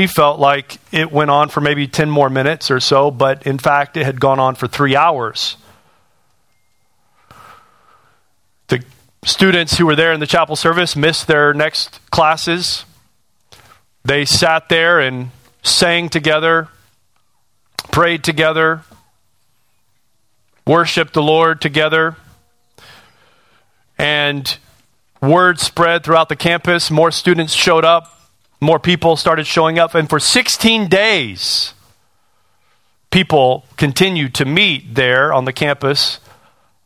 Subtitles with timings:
[0.00, 3.58] she felt like it went on for maybe 10 more minutes or so, but in
[3.58, 5.58] fact, it had gone on for three hours.
[8.68, 8.82] The
[9.26, 12.86] students who were there in the chapel service missed their next classes.
[14.02, 15.32] They sat there and
[15.62, 16.68] sang together,
[17.92, 18.82] prayed together,
[20.66, 22.16] worshiped the Lord together.
[23.98, 24.56] And
[25.20, 26.90] word spread throughout the campus.
[26.90, 28.19] More students showed up.
[28.60, 29.94] More people started showing up.
[29.94, 31.72] And for 16 days,
[33.10, 36.20] people continued to meet there on the campus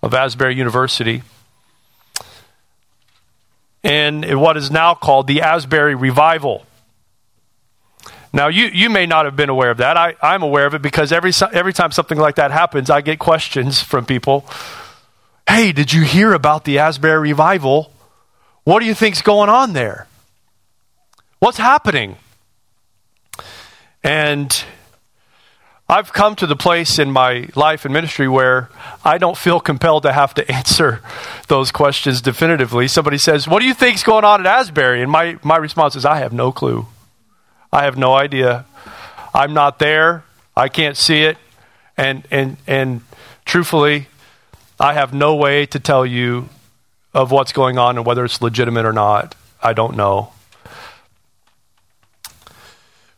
[0.03, 1.23] of Asbury University.
[3.83, 6.65] And what is now called the Asbury Revival.
[8.33, 9.97] Now, you, you may not have been aware of that.
[9.97, 13.19] I, I'm aware of it because every, every time something like that happens, I get
[13.19, 14.45] questions from people.
[15.49, 17.93] Hey, did you hear about the Asbury revival?
[18.65, 20.09] What do you think's going on there?
[21.45, 22.17] What's happening?
[24.03, 24.65] And
[25.87, 28.71] I've come to the place in my life and ministry where
[29.05, 31.03] I don't feel compelled to have to answer
[31.49, 32.89] those questions definitively.
[32.89, 35.03] Somebody says, What do you think's going on at Asbury?
[35.03, 36.87] And my, my response is, I have no clue.
[37.71, 38.65] I have no idea.
[39.35, 40.25] I'm not there.
[40.57, 41.37] I can't see it.
[41.99, 43.03] And, and, and
[43.45, 44.07] truthfully,
[44.81, 46.49] I have no way to tell you
[47.13, 49.35] of what's going on and whether it's legitimate or not.
[49.63, 50.31] I don't know.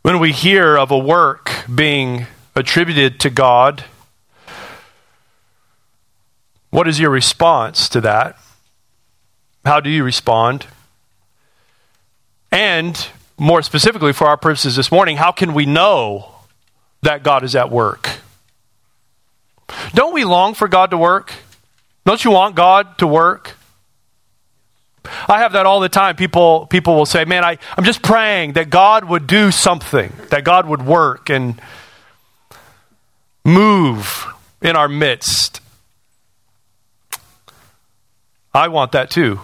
[0.06, 3.86] When we hear of a work being attributed to God,
[6.70, 8.38] what is your response to that?
[9.64, 10.68] How do you respond?
[12.52, 13.04] And
[13.36, 16.36] more specifically, for our purposes this morning, how can we know
[17.02, 18.08] that God is at work?
[19.92, 21.34] Don't we long for God to work?
[22.04, 23.55] Don't you want God to work?
[25.28, 26.16] I have that all the time.
[26.16, 30.44] People, people will say, Man, I, I'm just praying that God would do something, that
[30.44, 31.60] God would work and
[33.44, 34.26] move
[34.60, 35.60] in our midst.
[38.52, 39.40] I want that too.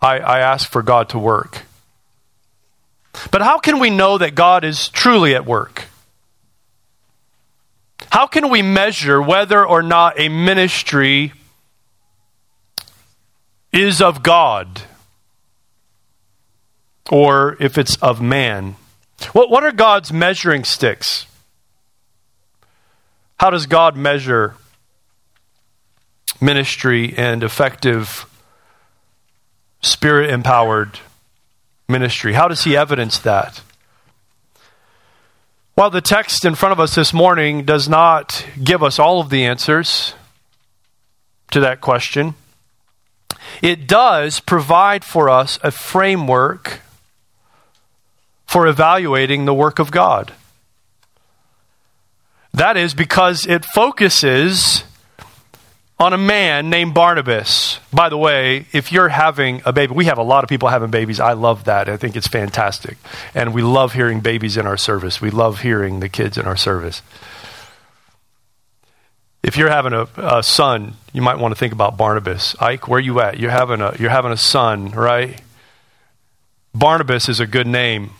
[0.00, 1.62] I, I ask for God to work.
[3.30, 5.84] But how can we know that God is truly at work?
[8.10, 11.32] How can we measure whether or not a ministry
[13.72, 14.82] is of God
[17.10, 18.76] or if it's of man?
[19.32, 21.26] What, what are God's measuring sticks?
[23.38, 24.54] How does God measure
[26.40, 28.26] ministry and effective,
[29.82, 30.98] spirit empowered
[31.88, 32.32] ministry?
[32.32, 33.62] How does he evidence that?
[35.74, 39.30] While the text in front of us this morning does not give us all of
[39.30, 40.14] the answers
[41.52, 42.34] to that question,
[43.62, 46.80] it does provide for us a framework
[48.46, 50.32] for evaluating the work of God.
[52.52, 54.82] That is because it focuses
[56.00, 57.78] on a man named Barnabas.
[57.92, 60.90] By the way, if you're having a baby, we have a lot of people having
[60.90, 61.20] babies.
[61.20, 61.90] I love that.
[61.90, 62.96] I think it's fantastic.
[63.34, 65.20] And we love hearing babies in our service.
[65.20, 67.02] We love hearing the kids in our service.
[69.42, 72.54] If you're having a, a son, you might want to think about Barnabas.
[72.60, 73.38] Ike, where you at?
[73.38, 75.40] You're having a you're having a son, right?
[76.74, 78.10] Barnabas is a good name.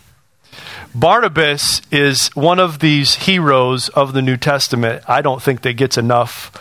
[0.93, 5.03] Barnabas is one of these heroes of the New Testament.
[5.07, 6.51] I don't think that gets enough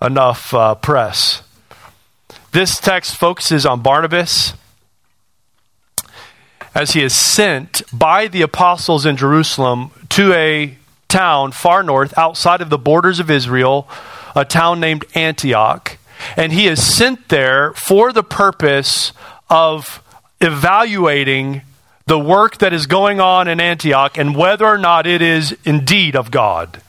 [0.00, 1.42] enough uh, press.
[2.52, 4.52] This text focuses on Barnabas
[6.74, 10.76] as he is sent by the apostles in Jerusalem to a
[11.12, 13.86] town far north outside of the borders of Israel,
[14.34, 15.98] a town named Antioch.
[16.36, 19.12] And he is sent there for the purpose
[19.50, 20.02] of
[20.40, 21.62] evaluating
[22.06, 26.16] the work that is going on in Antioch and whether or not it is indeed
[26.16, 26.80] of God.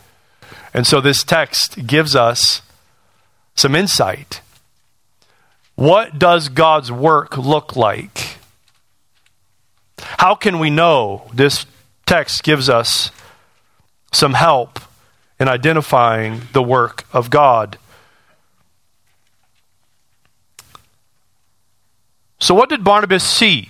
[0.73, 2.61] And so this text gives us
[3.55, 4.41] some insight.
[5.75, 8.37] What does God's work look like?
[9.99, 11.29] How can we know?
[11.33, 11.65] This
[12.05, 13.11] text gives us
[14.13, 14.79] some help
[15.39, 17.77] in identifying the work of God.
[22.39, 23.69] So, what did Barnabas see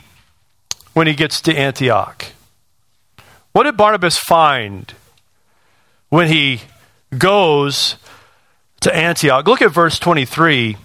[0.93, 2.25] when he gets to Antioch?
[3.51, 4.93] What did Barnabas find
[6.09, 6.61] when he
[7.17, 7.95] goes
[8.81, 9.47] to Antioch.
[9.47, 10.77] Look at verse 23.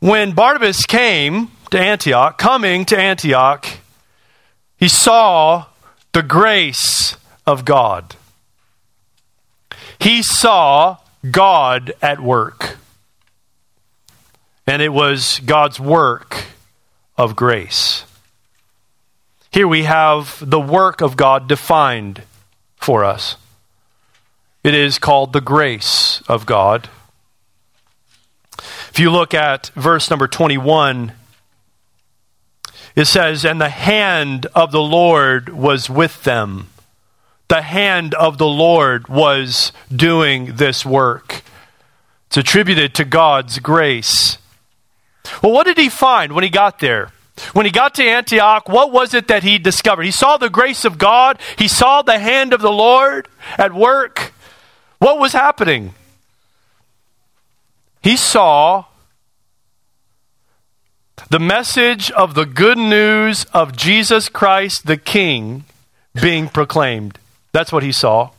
[0.00, 3.66] When Barnabas came to Antioch, coming to Antioch,
[4.76, 5.66] he saw
[6.12, 7.16] the grace
[7.46, 8.16] of God.
[9.98, 10.98] He saw
[11.30, 12.76] God at work.
[14.66, 16.44] And it was God's work
[17.16, 18.04] of grace.
[19.50, 22.22] Here we have the work of God defined
[22.76, 23.36] for us.
[24.64, 26.88] It is called the grace of God.
[28.90, 31.12] If you look at verse number 21,
[32.94, 36.68] it says, And the hand of the Lord was with them.
[37.48, 41.42] The hand of the Lord was doing this work.
[42.28, 44.38] It's attributed to God's grace.
[45.42, 47.12] Well, what did he find when he got there?
[47.52, 50.04] When he got to Antioch, what was it that he discovered?
[50.04, 53.28] He saw the grace of God, he saw the hand of the Lord
[53.58, 54.32] at work.
[54.98, 55.94] What was happening?
[58.02, 58.84] He saw
[61.30, 65.64] the message of the good news of Jesus Christ the King
[66.20, 67.18] being proclaimed.
[67.52, 68.30] That's what he saw.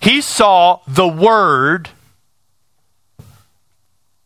[0.00, 1.90] He saw the Word,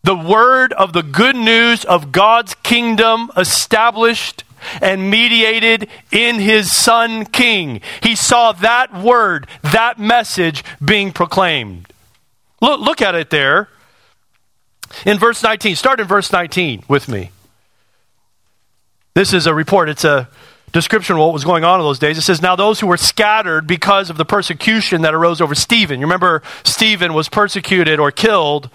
[0.02, 4.44] the Word of the good news of God's kingdom established
[4.80, 7.80] and mediated in his Son King.
[8.02, 11.92] He saw that Word, that message being proclaimed.
[12.60, 13.68] Look, look at it there
[15.04, 15.76] in verse 19.
[15.76, 17.30] Start in verse 19 with me.
[19.14, 20.28] This is a report, it's a
[20.72, 22.16] description of what was going on in those days.
[22.16, 26.00] It says, Now those who were scattered because of the persecution that arose over Stephen.
[26.00, 28.70] You remember, Stephen was persecuted or killed,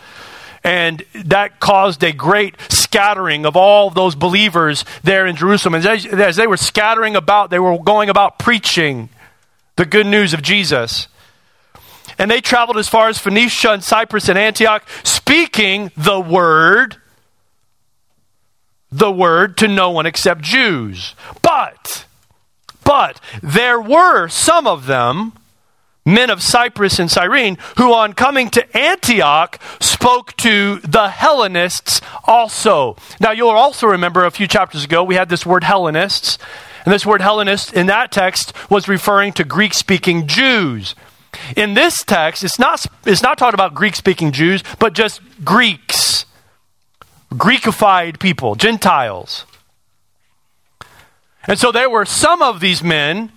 [0.64, 5.76] and that caused a great scattering of all of those believers there in Jerusalem.
[5.76, 9.10] And as, as they were scattering about, they were going about preaching
[9.76, 11.08] the good news of Jesus.
[12.18, 16.98] And they traveled as far as Phoenicia and Cyprus and Antioch, speaking the word
[18.96, 21.16] the word to no one except Jews.
[21.42, 22.06] But,
[22.84, 25.34] but there were some of them,
[26.06, 32.96] men of Cyprus and Cyrene, who on coming to Antioch spoke to the Hellenists also.
[33.20, 36.38] Now you'll also remember a few chapters ago we had this word Hellenists.
[36.86, 40.94] And this word Hellenist in that text was referring to Greek speaking Jews.
[41.56, 46.26] In this text, it's not, it's not talking about Greek speaking Jews, but just Greeks.
[47.32, 49.46] Greekified people, Gentiles.
[51.48, 53.32] And so there were some of these men,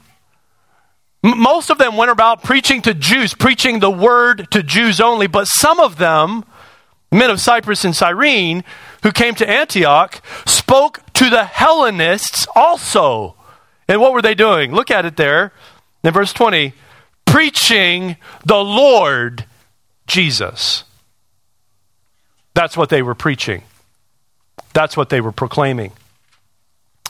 [1.22, 5.46] most of them went about preaching to Jews, preaching the word to Jews only, but
[5.46, 6.44] some of them,
[7.10, 8.64] men of Cyprus and Cyrene,
[9.02, 13.34] who came to Antioch, spoke to the Hellenists also.
[13.88, 14.72] And what were they doing?
[14.72, 15.52] Look at it there
[16.04, 16.72] in verse 20
[17.28, 19.44] preaching the Lord
[20.06, 20.84] Jesus.
[22.54, 23.62] That's what they were preaching.
[24.72, 25.92] That's what they were proclaiming.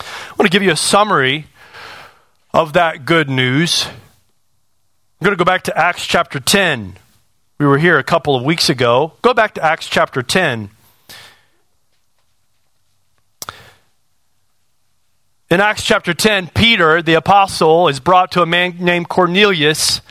[0.00, 0.04] I
[0.38, 1.46] want to give you a summary
[2.52, 3.86] of that good news.
[3.86, 6.96] I'm going to go back to Acts chapter 10.
[7.58, 9.12] We were here a couple of weeks ago.
[9.22, 10.70] Go back to Acts chapter 10.
[15.50, 20.02] In Acts chapter 10, Peter, the apostle, is brought to a man named Cornelius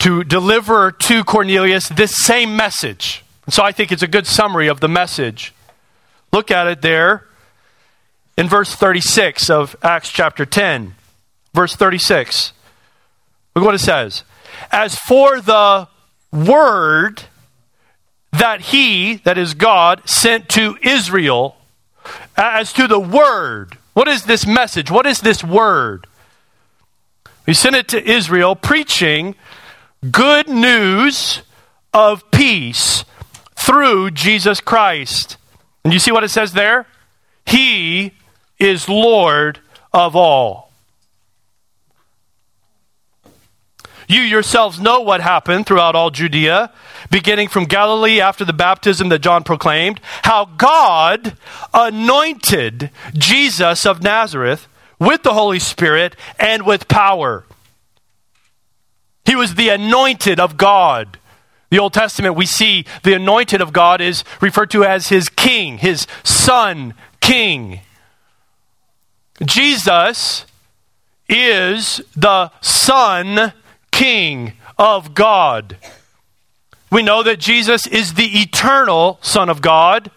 [0.00, 3.24] to deliver to Cornelius this same message.
[3.46, 5.54] And so I think it's a good summary of the message.
[6.34, 7.26] Look at it there
[8.36, 10.96] in verse 36 of Acts chapter 10.
[11.54, 12.52] Verse 36.
[13.56, 14.22] Look what it says.
[14.70, 15.88] As for the
[16.30, 17.22] word
[18.32, 21.56] that he, that is God, sent to Israel,
[22.36, 24.90] as to the word, what is this message?
[24.90, 26.06] What is this word?
[27.46, 29.34] He sent it to Israel, preaching
[30.10, 31.42] good news
[31.92, 33.04] of peace
[33.56, 35.38] through Jesus Christ
[35.84, 36.86] and you see what it says there?
[37.46, 38.12] He
[38.58, 39.60] is Lord
[39.92, 40.72] of all.
[44.08, 46.72] You yourselves know what happened throughout all Judea,
[47.10, 51.36] beginning from Galilee after the baptism that John proclaimed, how God
[51.72, 54.68] anointed Jesus of Nazareth
[54.98, 57.44] with the Holy Spirit and with power.
[59.24, 61.18] He was the anointed of God
[61.74, 65.78] the Old Testament, we see the anointed of God is referred to as his king,
[65.78, 67.80] his son king.
[69.44, 70.46] Jesus
[71.28, 73.52] is the son
[73.94, 75.78] king of God.
[76.90, 80.10] We know that Jesus is the eternal Son of God.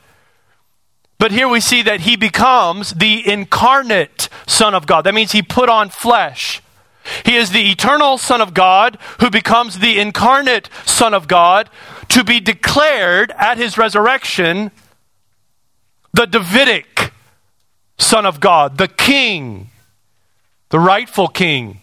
[1.19, 5.03] But here we see that he becomes the incarnate Son of God.
[5.03, 6.61] That means he put on flesh.
[7.23, 11.69] He is the eternal Son of God who becomes the incarnate Son of God
[12.09, 14.71] to be declared at his resurrection
[16.13, 17.13] the Davidic
[17.99, 19.69] Son of God, the King,
[20.69, 21.79] the rightful King,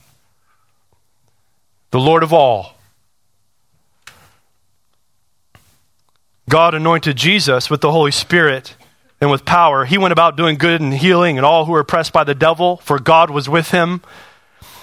[1.94, 2.74] the Lord of all.
[6.48, 8.74] God anointed Jesus with the Holy Spirit
[9.20, 9.84] and with power.
[9.84, 12.78] He went about doing good and healing and all who were oppressed by the devil,
[12.78, 14.02] for God was with him.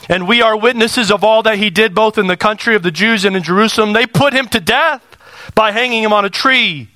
[0.07, 2.91] And we are witnesses of all that he did both in the country of the
[2.91, 3.91] Jews and in Jerusalem.
[3.91, 5.03] They put him to death
[5.53, 6.87] by hanging him on a tree.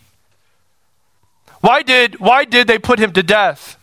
[1.60, 3.78] Why did, why did they put him to death?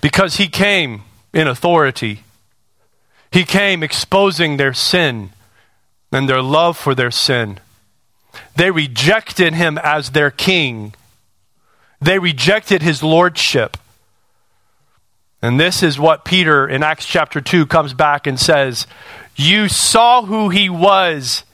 [0.00, 1.02] Because he came
[1.32, 2.24] in authority.
[3.30, 5.30] He came exposing their sin
[6.12, 7.58] and their love for their sin.
[8.56, 10.94] They rejected him as their king.
[12.00, 13.76] They rejected his lordship.
[15.40, 18.86] And this is what Peter in Acts chapter 2 comes back and says
[19.36, 21.44] You saw who he was,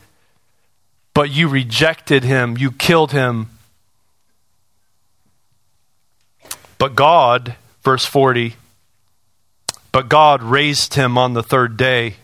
[1.12, 3.50] but you rejected him, you killed him.
[6.78, 8.56] But God, verse 40,
[9.94, 12.16] but God raised him on the third day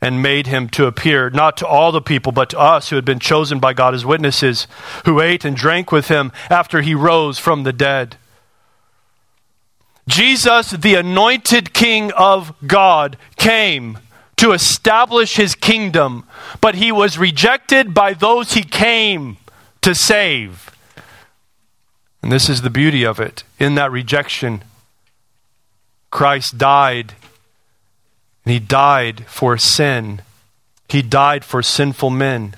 [0.00, 3.04] and made him to appear not to all the people, but to us who had
[3.04, 4.68] been chosen by God as witnesses,
[5.04, 8.16] who ate and drank with him after he rose from the dead.
[10.06, 13.98] Jesus, the anointed King of God, came
[14.36, 16.28] to establish his kingdom,
[16.60, 19.36] but he was rejected by those he came
[19.80, 20.70] to save.
[22.22, 23.42] And this is the beauty of it.
[23.58, 24.62] In that rejection,
[26.10, 27.14] Christ died,
[28.44, 30.22] and he died for sin.
[30.88, 32.54] He died for sinful men.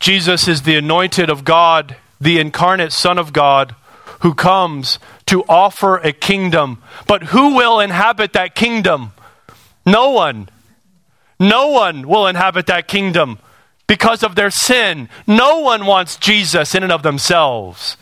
[0.00, 3.74] Jesus is the anointed of God, the incarnate Son of God,
[4.20, 6.82] who comes to offer a kingdom.
[7.06, 9.12] But who will inhabit that kingdom?
[9.84, 10.48] No one.
[11.38, 13.38] No one will inhabit that kingdom
[13.86, 15.08] because of their sin.
[15.26, 17.96] No one wants Jesus in and of themselves.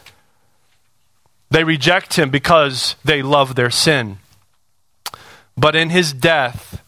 [1.50, 4.18] They reject him because they love their sin.
[5.56, 6.82] But in his death,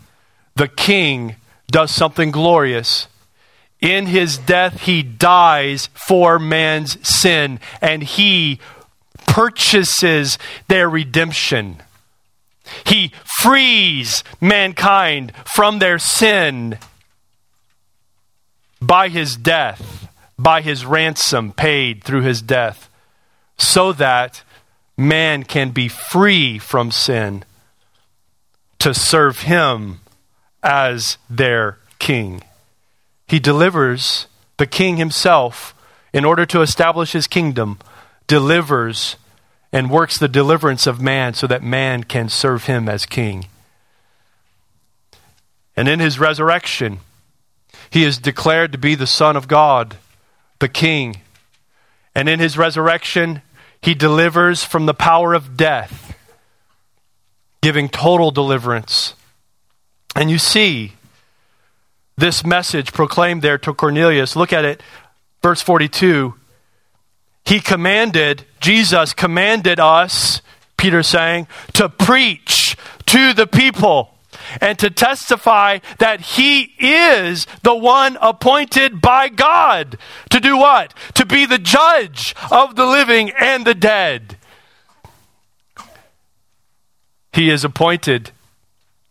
[0.56, 1.36] the king
[1.70, 3.06] does something glorious.
[3.80, 8.58] In his death, he dies for man's sin and he
[9.26, 11.82] purchases their redemption.
[12.84, 16.78] He frees mankind from their sin
[18.80, 22.88] by his death, by his ransom paid through his death,
[23.56, 24.42] so that
[24.98, 27.44] man can be free from sin
[28.80, 30.00] to serve him
[30.62, 32.42] as their king.
[33.26, 34.26] He delivers
[34.56, 35.74] the king himself
[36.12, 37.78] in order to establish his kingdom,
[38.26, 39.16] delivers
[39.72, 43.46] and works the deliverance of man so that man can serve him as king.
[45.76, 47.00] And in his resurrection,
[47.90, 49.96] he is declared to be the Son of God,
[50.58, 51.18] the King.
[52.14, 53.42] And in his resurrection,
[53.80, 56.16] he delivers from the power of death,
[57.62, 59.14] giving total deliverance.
[60.14, 60.94] And you see
[62.16, 64.34] this message proclaimed there to Cornelius.
[64.34, 64.82] Look at it,
[65.42, 66.34] verse 42.
[67.44, 70.42] He commanded, Jesus commanded us,
[70.76, 74.17] Peter saying, to preach to the people
[74.60, 79.98] and to testify that he is the one appointed by God
[80.30, 80.94] to do what?
[81.14, 84.36] To be the judge of the living and the dead.
[87.32, 88.32] He is appointed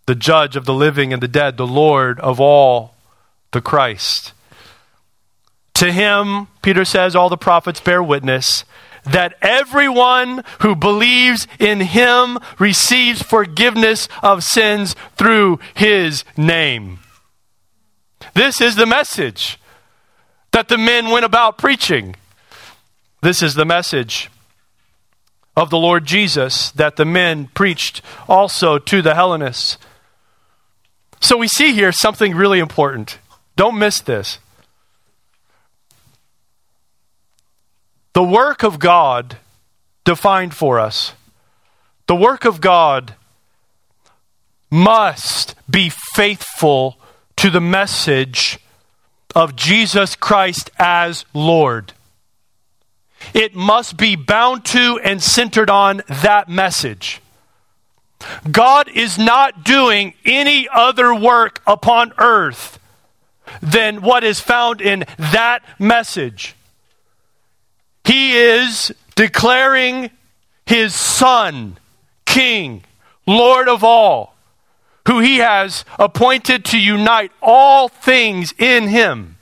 [0.05, 2.95] the judge of the living and the dead, the Lord of all,
[3.51, 4.33] the Christ.
[5.75, 8.65] To him, Peter says, all the prophets bear witness
[9.07, 16.99] that everyone who believes in him receives forgiveness of sins through his name.
[18.33, 19.59] This is the message
[20.51, 22.15] that the men went about preaching.
[23.21, 24.29] This is the message
[25.55, 29.77] of the Lord Jesus that the men preached also to the Hellenists.
[31.19, 33.17] So we see here something really important.
[33.55, 34.37] Don't miss this.
[38.17, 39.37] The work of God
[40.03, 41.13] defined for us.
[42.07, 43.13] The work of God
[44.71, 46.97] must be faithful
[47.35, 48.57] to the message
[49.35, 51.93] of Jesus Christ as Lord.
[53.35, 57.21] It must be bound to and centered on that message.
[58.51, 62.79] God is not doing any other work upon earth
[63.61, 66.55] than what is found in that message.
[68.07, 70.11] He is declaring
[70.65, 71.77] his Son,
[72.25, 72.85] King,
[73.25, 74.33] Lord of all,
[75.07, 79.35] who he has appointed to unite all things in him.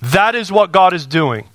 [0.00, 1.48] That is what God is doing.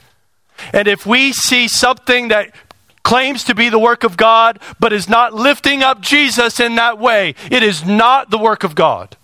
[0.74, 2.54] And if we see something that
[3.02, 7.00] claims to be the work of God, but is not lifting up Jesus in that
[7.00, 9.16] way, it is not the work of God,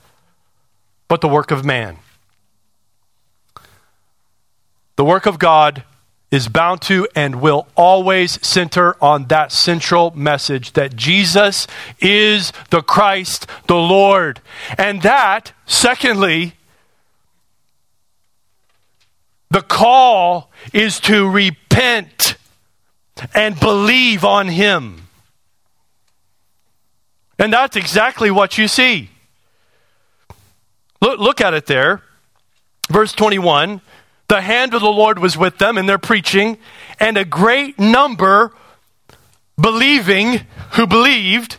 [1.10, 1.98] but the work of man.
[4.96, 5.84] The work of God
[6.32, 11.68] is bound to and will always center on that central message that Jesus
[12.00, 14.42] is the Christ, the Lord.
[14.78, 16.56] And that, secondly,
[19.52, 22.36] the call is to repent
[23.34, 25.08] and believe on Him.
[27.38, 29.10] And that's exactly what you see.
[31.02, 32.02] Look, look at it there.
[32.90, 33.82] Verse 21
[34.28, 36.58] The hand of the Lord was with them in their preaching,
[37.00, 38.54] and a great number
[39.60, 40.42] believing,
[40.72, 41.58] who believed,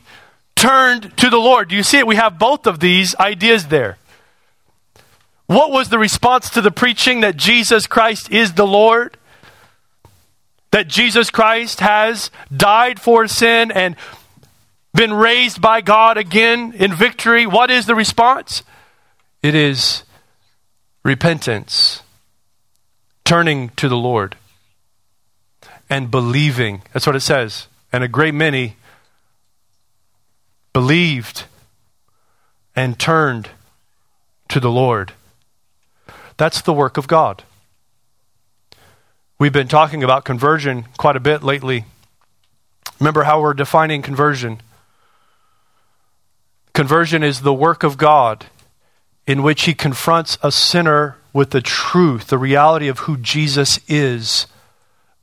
[0.54, 1.68] turned to the Lord.
[1.68, 2.06] Do you see it?
[2.06, 3.98] We have both of these ideas there.
[5.46, 9.16] What was the response to the preaching that Jesus Christ is the Lord?
[10.72, 13.94] That Jesus Christ has died for sin and
[14.92, 17.46] been raised by God again in victory?
[17.46, 18.62] What is the response?
[19.42, 20.02] It is
[21.04, 22.02] repentance,
[23.26, 24.36] turning to the Lord,
[25.90, 26.82] and believing.
[26.92, 27.66] That's what it says.
[27.92, 28.76] And a great many
[30.72, 31.44] believed
[32.74, 33.50] and turned
[34.48, 35.12] to the Lord.
[36.36, 37.42] That's the work of God.
[39.38, 41.84] We've been talking about conversion quite a bit lately.
[43.00, 44.60] Remember how we're defining conversion?
[46.74, 48.46] Conversion is the work of God
[49.26, 54.46] in which he confronts a sinner with the truth, the reality of who Jesus is,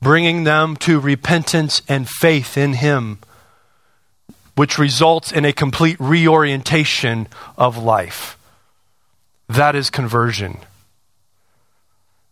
[0.00, 3.18] bringing them to repentance and faith in him,
[4.54, 7.26] which results in a complete reorientation
[7.58, 8.38] of life.
[9.48, 10.58] That is conversion.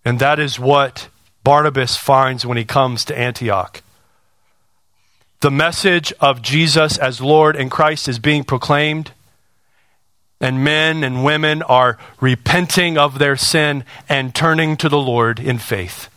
[0.04, 1.08] And that is what
[1.42, 3.82] Barnabas finds when he comes to Antioch.
[5.40, 9.10] The message of Jesus as Lord and Christ is being proclaimed,
[10.42, 15.56] and men and women are repenting of their sin and turning to the Lord in
[15.56, 16.08] faith.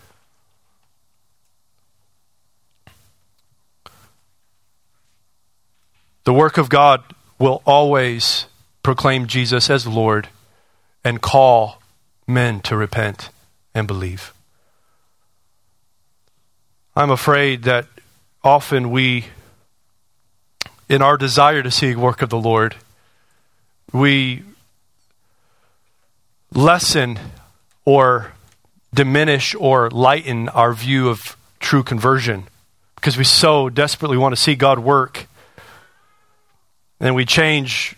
[6.24, 7.04] The work of God
[7.38, 8.48] will always
[8.82, 10.28] proclaim Jesus as Lord
[11.04, 11.80] and call
[12.26, 13.30] men to repent
[13.76, 14.34] and believe.
[16.96, 17.86] I'm afraid that
[18.44, 19.26] often we,
[20.90, 22.76] in our desire to see the work of the Lord,
[23.94, 24.44] we
[26.54, 27.20] lessen
[27.86, 28.34] or
[28.94, 32.46] diminish or lighten our view of true conversion
[32.96, 35.28] because we so desperately want to see God work.
[37.00, 37.96] And we change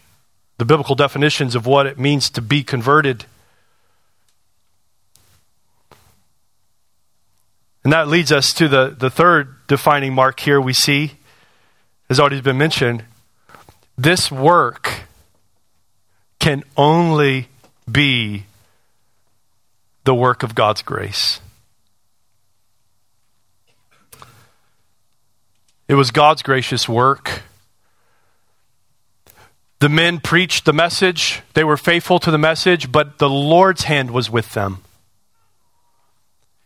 [0.58, 3.26] the biblical definitions of what it means to be converted
[7.88, 11.13] And that leads us to the, the third defining mark here we see,
[12.10, 13.06] has already been mentioned.
[13.97, 15.07] This work
[16.39, 17.47] can only
[17.89, 18.45] be
[20.04, 21.41] the work of God's grace.
[25.88, 27.43] It was God's gracious work.
[29.80, 34.12] The men preached the message, they were faithful to the message, but the Lord's hand
[34.12, 34.84] was with them.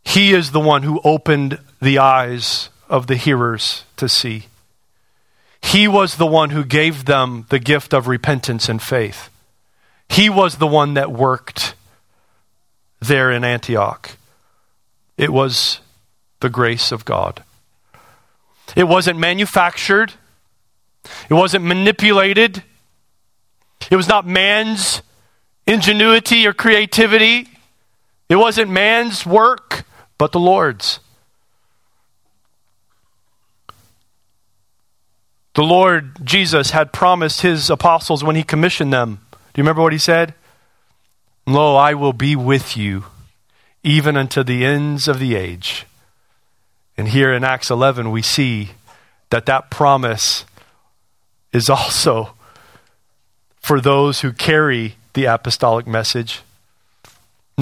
[0.03, 4.45] He is the one who opened the eyes of the hearers to see.
[5.61, 9.30] He was the one who gave them the gift of repentance and faith.
[10.11, 11.73] He was the one that worked
[12.99, 14.17] there in Antioch.
[15.15, 15.79] It was
[16.41, 17.45] the grace of God.
[18.75, 20.13] It wasn't manufactured,
[21.29, 22.61] it wasn't manipulated,
[23.89, 25.01] it was not man's
[25.65, 27.47] ingenuity or creativity,
[28.27, 29.85] it wasn't man's work
[30.17, 30.99] but the Lord's.
[35.55, 39.21] The Lord Jesus had promised his apostles when he commissioned them.
[39.53, 40.33] Do you remember what he said?
[41.45, 43.05] Lo, I will be with you
[43.83, 45.85] even unto the ends of the age.
[46.97, 48.71] And here in Acts 11, we see
[49.29, 50.45] that that promise
[51.51, 52.35] is also
[53.59, 56.41] for those who carry the apostolic message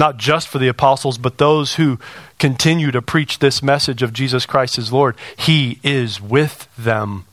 [0.00, 1.98] not just for the apostles, but those who
[2.38, 5.14] continue to preach this message of Jesus Christ as Lord.
[5.36, 7.26] He is with them,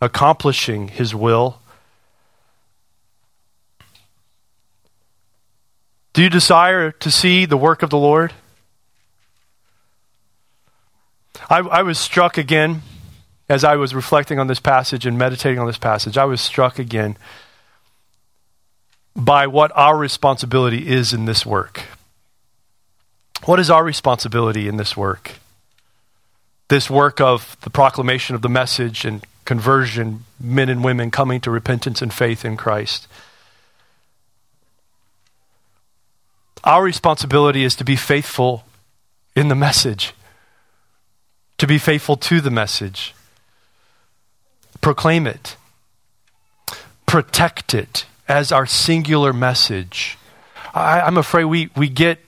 [0.00, 1.58] accomplishing his will.
[6.16, 8.32] Do you desire to see the work of the Lord?
[11.50, 12.80] I, I, was struck again
[13.50, 16.16] as I was reflecting on this passage and meditating on this passage.
[16.16, 17.18] I was struck again
[19.14, 21.82] by what our responsibility is in this work.
[23.44, 25.32] What is our responsibility in this work?
[26.68, 31.50] This work of the proclamation of the message and conversion, men and women coming to
[31.50, 33.06] repentance and faith in Christ.
[36.66, 38.64] Our responsibility is to be faithful
[39.36, 40.14] in the message,
[41.58, 43.14] to be faithful to the message.
[44.80, 45.56] Proclaim it,
[47.06, 50.18] protect it as our singular message.
[50.74, 52.18] I, I'm afraid we, we get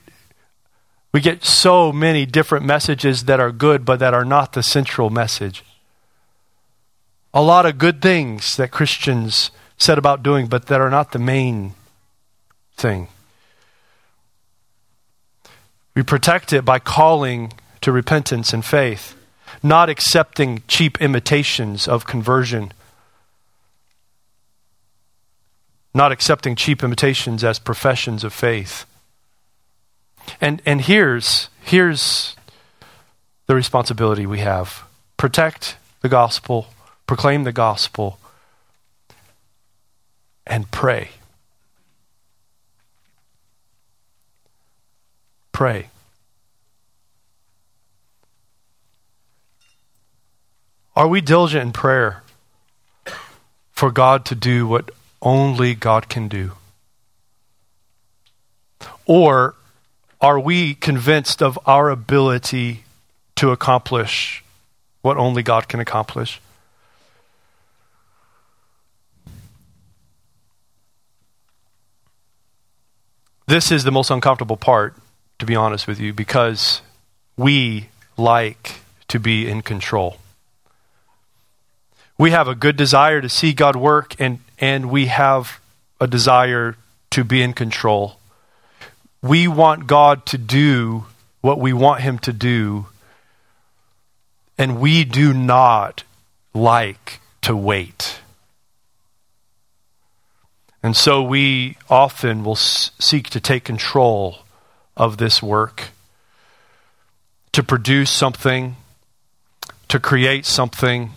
[1.11, 5.09] we get so many different messages that are good, but that are not the central
[5.09, 5.65] message.
[7.33, 11.19] A lot of good things that Christians said about doing, but that are not the
[11.19, 11.73] main
[12.77, 13.07] thing.
[15.99, 19.17] We protect it by calling to repentance and faith,
[19.61, 22.71] not accepting cheap imitations of conversion,
[25.93, 28.85] not accepting cheap imitations as professions of faith.
[30.39, 32.37] And, and here's, here's
[33.47, 34.85] the responsibility we have
[35.17, 36.67] protect the gospel,
[37.07, 38.19] proclaim the gospel,
[40.47, 41.09] and pray.
[45.59, 45.89] Pray.
[50.95, 52.23] Are we diligent in prayer
[53.73, 54.89] for God to do what
[55.21, 56.53] only God can do?
[59.05, 59.55] Or
[60.21, 62.85] are we convinced of our ability
[63.35, 64.45] to accomplish
[65.01, 66.39] what only God can accomplish?
[73.45, 74.95] This is the most uncomfortable part,
[75.39, 76.81] to be honest with you, because
[77.35, 78.75] we like
[79.07, 80.17] to be in control.
[82.17, 85.59] We have a good desire to see God work, and, and we have
[85.99, 86.75] a desire
[87.11, 88.19] to be in control
[89.21, 91.05] we want God to do
[91.41, 92.87] what we want Him to do,
[94.57, 96.03] and we do not
[96.53, 98.19] like to wait.
[100.81, 104.39] And so we often will seek to take control
[104.99, 105.89] of this work,
[107.53, 108.75] to produce something,
[109.87, 111.11] to create something,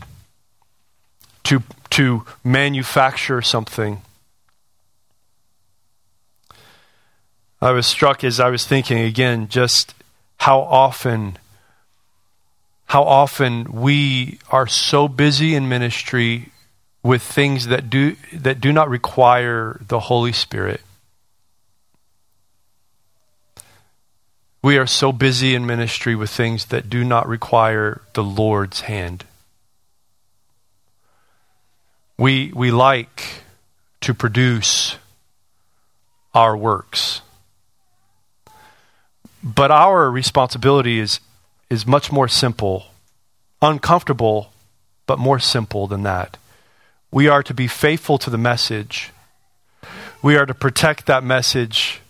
[1.44, 4.00] to, to manufacture something.
[7.60, 9.94] I was struck as I was thinking again just
[10.38, 11.38] how often
[12.86, 16.50] how often we are so busy in ministry
[17.02, 20.82] with things that do that do not require the Holy Spirit.
[24.62, 29.24] We are so busy in ministry with things that do not require the Lord's hand.
[32.16, 33.42] We we like
[34.02, 34.96] to produce
[36.34, 37.22] our works.
[39.42, 41.20] But our responsibility is,
[41.68, 42.86] is much more simple,
[43.60, 44.52] uncomfortable,
[45.06, 46.36] but more simple than that.
[47.10, 49.10] We are to be faithful to the message.
[50.22, 52.00] We are to protect that message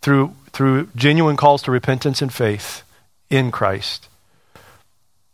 [0.00, 2.82] through, through genuine calls to repentance and faith
[3.28, 4.08] in Christ.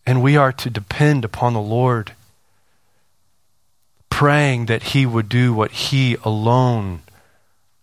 [0.05, 2.15] And we are to depend upon the Lord,
[4.11, 7.03] praying that He would do what He alone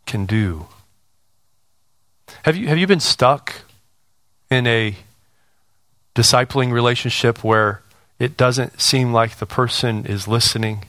[0.06, 0.66] can do.
[2.44, 3.62] Have you, have you been stuck
[4.52, 4.98] in a
[6.16, 7.82] discipling relationship where
[8.20, 10.84] it doesn't seem like the person is listening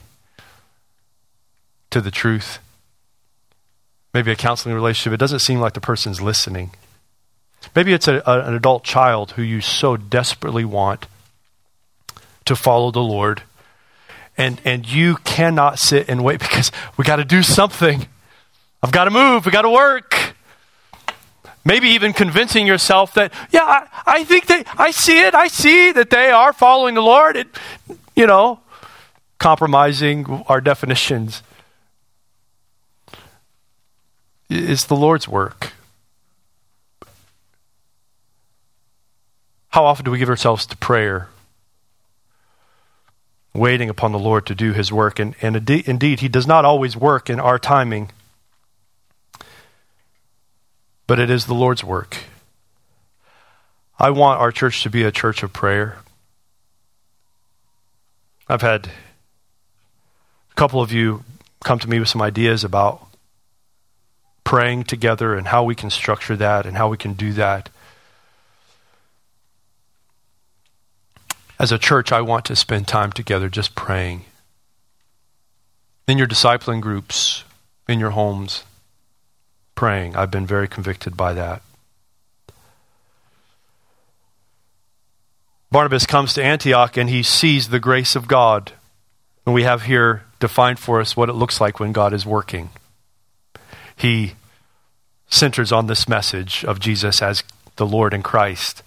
[1.91, 2.59] to the truth?
[4.13, 6.71] Maybe a counseling relationship, it doesn't seem like the person's listening.
[7.75, 11.07] Maybe it's a, a, an adult child who you so desperately want
[12.45, 13.43] to follow the Lord,
[14.37, 18.07] and, and you cannot sit and wait because we got to do something.
[18.83, 20.35] I've got to move, we got to work.
[21.63, 25.91] Maybe even convincing yourself that, yeah, I, I think they, I see it, I see
[25.91, 27.47] that they are following the Lord.
[28.15, 28.59] You know,
[29.37, 31.43] compromising our definitions.
[34.53, 35.73] It's the Lord's work.
[39.69, 41.29] How often do we give ourselves to prayer,
[43.53, 45.19] waiting upon the Lord to do his work?
[45.19, 48.11] And, and indeed, he does not always work in our timing
[51.11, 52.19] but it is the Lord's work.
[53.99, 55.97] I want our church to be a church of prayer.
[58.47, 61.25] I've had a couple of you
[61.65, 63.05] come to me with some ideas about
[64.43, 67.69] praying together and how we can structure that and how we can do that.
[71.59, 74.25] As a church, I want to spend time together just praying.
[76.07, 77.43] In your discipling groups,
[77.87, 78.63] in your homes,
[79.75, 80.15] praying.
[80.15, 81.61] I've been very convicted by that.
[85.71, 88.73] Barnabas comes to Antioch and he sees the grace of God.
[89.45, 92.69] And we have here defined for us what it looks like when God is working.
[94.01, 94.33] He
[95.29, 97.43] centers on this message of Jesus as
[97.75, 98.81] the Lord and Christ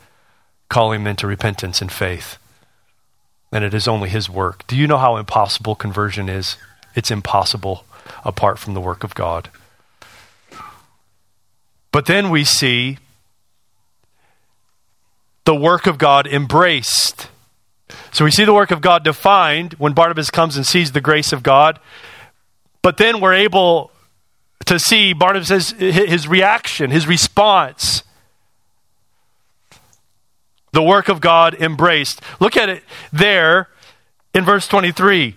[0.69, 2.37] calling men to repentance and faith.
[3.53, 4.67] And it is only his work.
[4.67, 6.57] Do you know how impossible conversion is?
[6.97, 7.85] It's impossible
[8.25, 9.51] apart from the work of God.
[11.93, 12.99] But then we see
[15.45, 17.29] the work of God embraced.
[18.11, 21.33] So we see the work of God defined when Barnabas comes and sees the grace
[21.33, 21.79] of God.
[22.83, 23.93] But then we're able
[24.67, 28.03] to see Barnabas' his reaction, his response.
[30.73, 32.21] The work of God embraced.
[32.41, 33.69] Look at it there
[34.35, 35.37] in verse 23.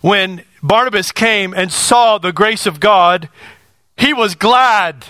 [0.00, 3.28] When Barnabas came and saw the grace of God,
[3.96, 5.06] he was glad.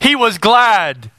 [0.00, 1.10] He was glad.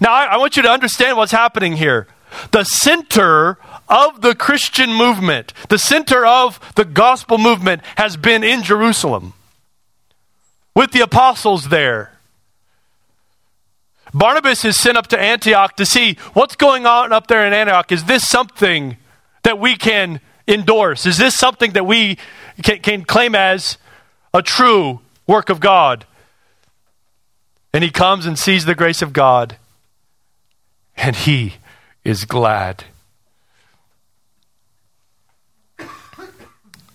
[0.00, 2.08] Now, I, I, want you to understand what's happening here.
[2.50, 8.62] The center of the Christian movement, the center of the gospel movement, has been in
[8.62, 9.34] Jerusalem
[10.74, 12.12] with the apostles there.
[14.12, 17.90] Barnabas is sent up to Antioch to see what's going on up there in Antioch.
[17.92, 18.96] Is this something
[19.42, 21.06] that we can endorse?
[21.06, 22.18] Is this something that we
[22.62, 23.78] can, can claim as
[24.32, 26.06] a true work of God?
[27.72, 29.58] And he comes and sees the grace of God
[30.96, 31.54] and he
[32.04, 32.84] is glad.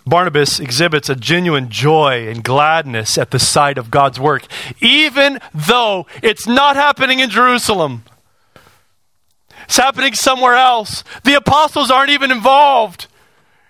[0.06, 4.46] Barnabas exhibits a genuine joy and gladness at the sight of God's work,
[4.80, 8.04] even though it's not happening in Jerusalem.
[9.64, 11.04] It's happening somewhere else.
[11.24, 13.06] The apostles aren't even involved.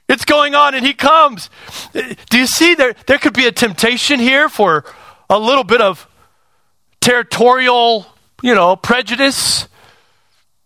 [0.08, 1.50] It's going on, and he comes.
[1.92, 4.84] Do you see there, there could be a temptation here for
[5.28, 6.08] a little bit of
[7.00, 8.06] territorial,
[8.42, 9.68] you know, prejudice?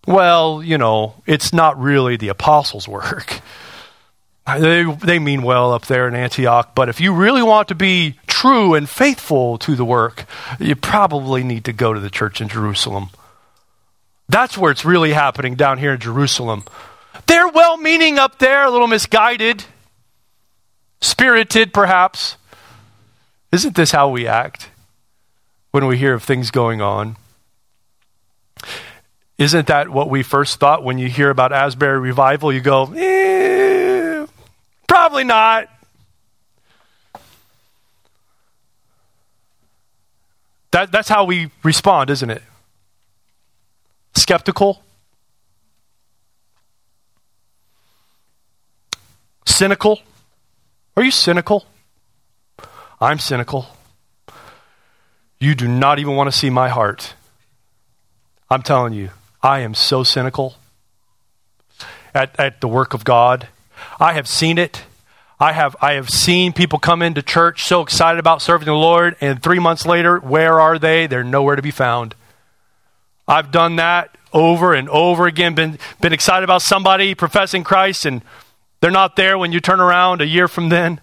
[0.07, 3.41] well, you know, it's not really the apostles' work.
[4.47, 8.15] They, they mean well up there in Antioch, but if you really want to be
[8.27, 10.25] true and faithful to the work,
[10.61, 13.11] you probably need to go to the church in Jerusalem.
[14.29, 16.65] That's where it's really happening down here in Jerusalem.
[17.27, 19.65] They're well meaning up there, a little misguided,
[21.01, 22.37] spirited perhaps.
[23.51, 24.71] Isn't this how we act
[25.73, 27.17] when we hear of things going on?
[29.39, 32.53] Isn't that what we first thought when you hear about Asbury revival?
[32.53, 33.56] You go, eh,
[34.87, 35.69] probably not.
[40.73, 42.43] That, that's how we respond, isn't it?
[44.15, 44.83] Skeptical?
[49.47, 50.01] Cynical?
[50.97, 51.65] Are you cynical?
[53.01, 53.69] I'm cynical.
[55.39, 57.15] You do not even want to see my heart.
[58.51, 59.11] I'm telling you,
[59.43, 60.57] I am so cynical
[62.15, 63.49] at, at the work of God.
[63.99, 64.85] I have seen it.
[65.39, 69.17] I have, I have seen people come into church so excited about serving the Lord,
[69.21, 71.07] and three months later, where are they?
[71.07, 72.15] They're nowhere to be found.
[73.29, 78.23] I've done that over and over again, been, been excited about somebody professing Christ, and
[78.81, 81.01] they're not there when you turn around a year from then.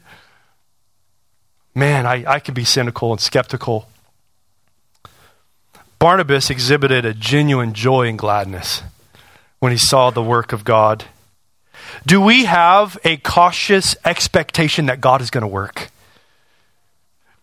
[1.75, 3.87] Man, I, I can be cynical and skeptical.
[5.99, 8.83] Barnabas exhibited a genuine joy and gladness
[9.59, 11.05] when he saw the work of God.
[12.05, 15.89] Do we have a cautious expectation that God is going to work?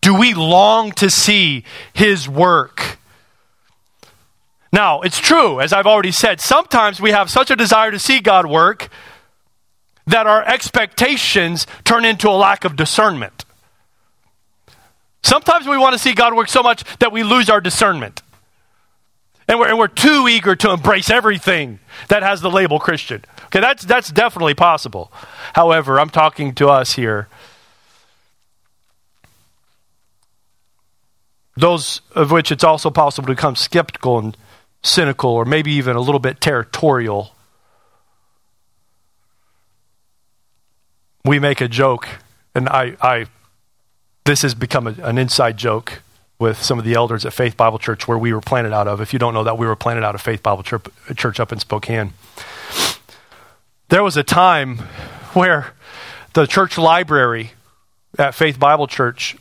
[0.00, 2.98] Do we long to see his work?
[4.72, 8.20] Now, it's true, as I've already said, sometimes we have such a desire to see
[8.20, 8.88] God work
[10.06, 13.44] that our expectations turn into a lack of discernment.
[15.22, 18.22] Sometimes we want to see God work so much that we lose our discernment.
[19.50, 23.24] And we're, and we're too eager to embrace everything that has the label Christian.
[23.46, 25.10] Okay, that's, that's definitely possible.
[25.54, 27.26] However, I'm talking to us here.
[31.56, 34.36] Those of which it's also possible to become skeptical and
[34.84, 37.34] cynical or maybe even a little bit territorial.
[41.24, 42.06] We make a joke,
[42.54, 43.26] and I, I
[44.24, 46.02] this has become a, an inside joke
[46.40, 49.00] with some of the elders at Faith Bible Church, where we were planted out of.
[49.00, 51.60] If you don't know that, we were planted out of Faith Bible Church up in
[51.60, 52.14] Spokane.
[53.90, 54.78] There was a time
[55.34, 55.74] where
[56.32, 57.52] the church library
[58.18, 59.36] at Faith Bible Church,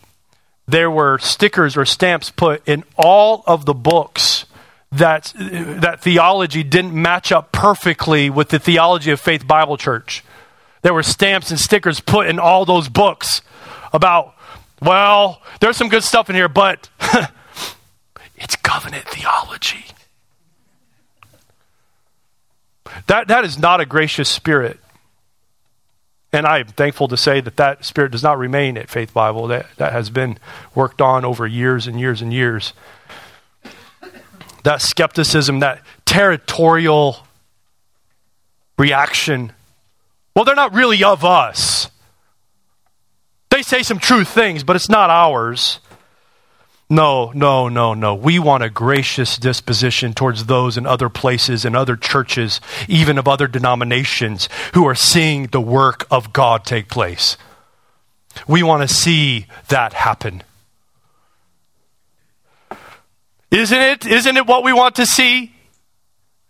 [0.67, 4.45] there were stickers or stamps put in all of the books
[4.91, 10.23] that, that theology didn't match up perfectly with the theology of Faith Bible Church.
[10.81, 13.41] There were stamps and stickers put in all those books
[13.93, 14.35] about
[14.81, 16.89] well, there's some good stuff in here, but
[18.35, 19.85] it's covenant theology.
[23.07, 24.79] That, that is not a gracious spirit.
[26.31, 29.47] And I am thankful to say that that spirit does not remain at Faith Bible.
[29.47, 30.37] That, that has been
[30.75, 32.73] worked on over years and years and years.
[34.63, 37.25] that skepticism, that territorial
[38.77, 39.53] reaction.
[40.35, 41.78] Well, they're not really of us.
[43.49, 45.79] They say some true things, but it's not ours.
[46.89, 48.15] No, no, no, no.
[48.15, 53.27] We want a gracious disposition towards those in other places and other churches, even of
[53.27, 57.37] other denominations, who are seeing the work of God take place.
[58.47, 60.43] We want to see that happen.
[63.51, 64.05] Isn't it?
[64.05, 65.53] Isn't it what we want to see?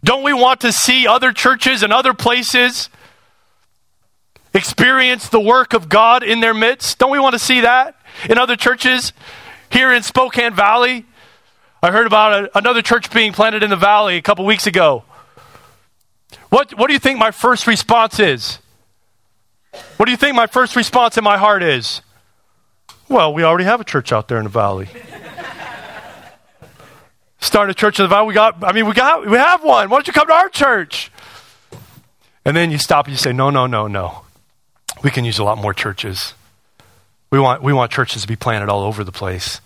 [0.03, 2.89] Don't we want to see other churches and other places
[4.53, 6.99] experience the work of God in their midst?
[6.99, 9.13] Don't we want to see that in other churches
[9.71, 11.05] here in Spokane Valley?
[11.81, 15.03] I heard about a, another church being planted in the valley a couple weeks ago.
[16.49, 18.59] What, what do you think my first response is?
[19.97, 22.01] What do you think my first response in my heart is?
[23.07, 24.89] Well, we already have a church out there in the valley.
[27.39, 28.27] Start a church in the valley.
[28.27, 29.89] We got, I mean, we got, we have one.
[29.89, 31.11] Why don't you come to our church?
[32.43, 34.23] And then you stop and you say, no, no, no, no.
[35.03, 36.33] We can use a lot more churches.
[37.31, 39.61] We want, we want churches to be planted all over the place.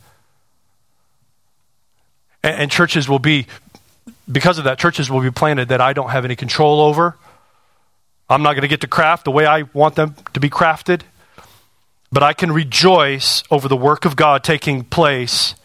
[2.43, 3.47] And, and churches will be,
[4.31, 7.17] because of that, churches will be planted that I don't have any control over.
[8.29, 11.01] I'm not going to get to craft the way I want them to be crafted.
[12.12, 15.55] But I can rejoice over the work of God taking place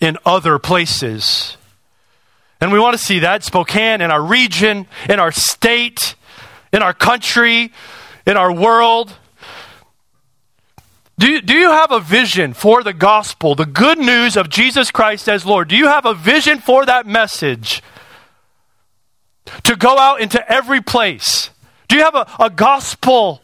[0.00, 1.56] in other places.
[2.60, 6.16] And we want to see that Spokane in our region, in our state,
[6.72, 7.72] in our country,
[8.30, 9.12] in our world.
[11.18, 14.90] Do you, do you have a vision for the gospel, the good news of Jesus
[14.90, 15.68] Christ as Lord?
[15.68, 17.82] Do you have a vision for that message?
[19.64, 21.50] To go out into every place?
[21.88, 23.42] Do you have a, a gospel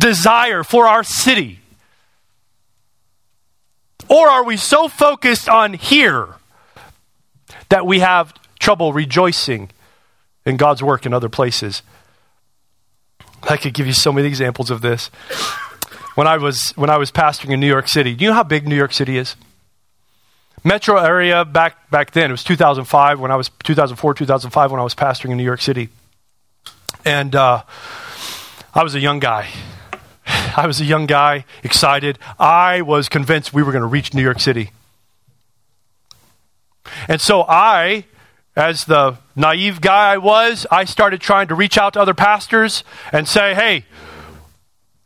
[0.00, 1.60] desire for our city?
[4.08, 6.28] Or are we so focused on here
[7.68, 9.70] that we have trouble rejoicing
[10.46, 11.82] in God's work in other places?
[13.48, 15.08] I could give you so many examples of this.
[16.14, 18.44] When I was when I was pastoring in New York City, do you know how
[18.44, 19.36] big New York City is?
[20.62, 24.84] Metro area back back then, it was 2005 when I was 2004 2005 when I
[24.84, 25.88] was pastoring in New York City,
[27.04, 27.62] and uh,
[28.74, 29.48] I was a young guy.
[30.56, 32.18] I was a young guy, excited.
[32.38, 34.70] I was convinced we were going to reach New York City.
[37.08, 38.04] And so I,
[38.56, 42.84] as the naive guy I was, I started trying to reach out to other pastors
[43.12, 43.84] and say, hey,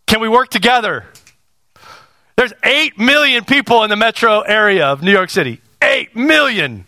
[0.06, 1.06] can we work together?
[2.36, 5.60] There's 8 million people in the metro area of New York City.
[5.82, 6.84] 8 million.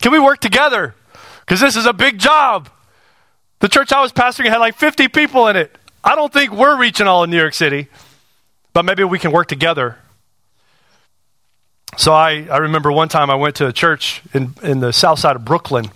[0.00, 0.94] Can we work together?
[1.40, 2.68] Because this is a big job.
[3.60, 5.76] The church I was pastoring had like 50 people in it.
[6.04, 7.88] I don't think we're reaching all of New York City,
[8.72, 9.98] but maybe we can work together.
[11.96, 15.18] So I, I remember one time I went to a church in, in the south
[15.18, 15.90] side of Brooklyn.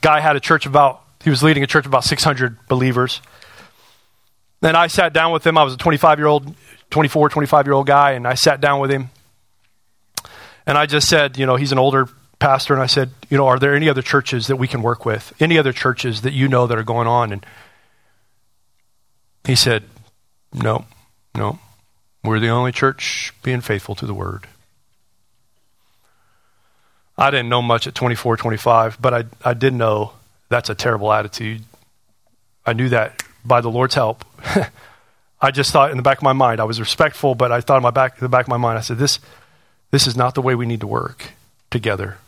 [0.00, 3.22] Guy had a church about, he was leading a church of about 600 believers.
[4.60, 5.56] Then I sat down with him.
[5.56, 6.54] I was a 25 year old,
[6.90, 9.10] 24, 25 year old guy, and I sat down with him.
[10.66, 12.08] And I just said, you know, he's an older
[12.40, 15.06] pastor, and I said, you know, are there any other churches that we can work
[15.06, 15.32] with?
[15.38, 17.32] Any other churches that you know that are going on?
[17.32, 17.46] And
[19.44, 19.84] he said,
[20.52, 20.86] No,
[21.34, 21.60] no.
[22.24, 24.48] We're the only church being faithful to the word.
[27.18, 30.12] I didn't know much at 24, 25, but I, I did know
[30.48, 31.62] that's a terrible attitude.
[32.64, 34.24] I knew that by the Lord's help.
[35.40, 37.76] I just thought in the back of my mind, I was respectful, but I thought
[37.76, 39.18] in my back, in the back of my mind, I said, this,
[39.90, 41.32] this is not the way we need to work
[41.70, 42.18] together.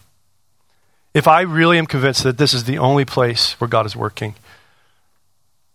[1.15, 4.35] If I really am convinced that this is the only place where God is working,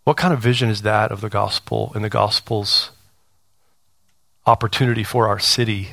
[0.03, 2.91] what kind of vision is that of the gospel and the gospel's
[4.45, 5.89] opportunity for our city?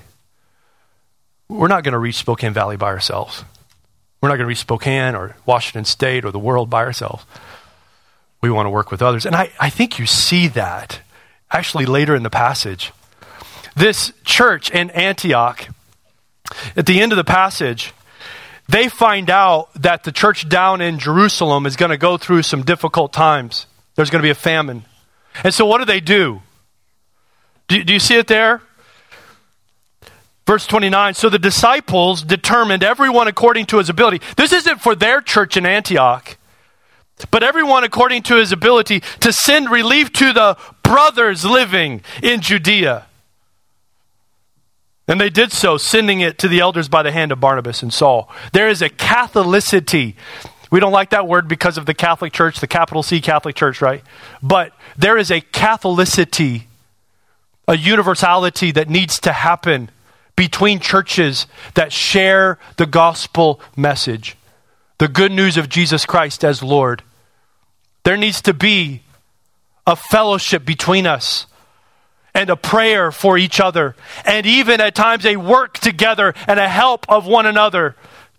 [1.51, 3.45] We're not going to reach Spokane Valley by ourselves.
[4.21, 7.25] We're not going to reach Spokane or Washington State or the world by ourselves.
[8.41, 9.27] We want to work with others.
[9.27, 11.01] And I, I think you see that
[11.51, 12.93] actually later in the passage.
[13.75, 15.69] This church in Antioch,
[16.77, 17.93] at the end of the passage,
[18.69, 22.63] they find out that the church down in Jerusalem is going to go through some
[22.63, 23.67] difficult times.
[23.97, 24.85] There's going to be a famine.
[25.43, 26.43] And so, what do they do?
[27.67, 28.63] Do, do you see it there?
[30.51, 34.21] Verse 29 So the disciples determined everyone according to his ability.
[34.37, 36.37] This isn't for their church in Antioch,
[37.31, 43.07] but everyone according to his ability to send relief to the brothers living in Judea.
[45.07, 47.95] And they did so, sending it to the elders by the hand of Barnabas and
[47.95, 48.29] Saul.
[48.53, 50.17] There is a Catholicity
[50.73, 53.81] we don't like that word because of the Catholic Church, the capital C Catholic Church,
[53.81, 54.03] right?
[54.43, 56.65] But there is a Catholicity,
[57.69, 59.91] a universality that needs to happen
[60.41, 64.39] between churches that share the gospel message,
[64.97, 67.03] the good news of Jesus Christ as Lord.
[68.05, 69.03] There needs to be
[69.87, 71.45] a fellowship between us
[72.33, 76.71] and a prayer for each other, and even at times a work together and a
[76.71, 77.95] help of one another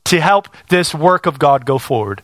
[0.05, 2.23] to help this work of God go forward.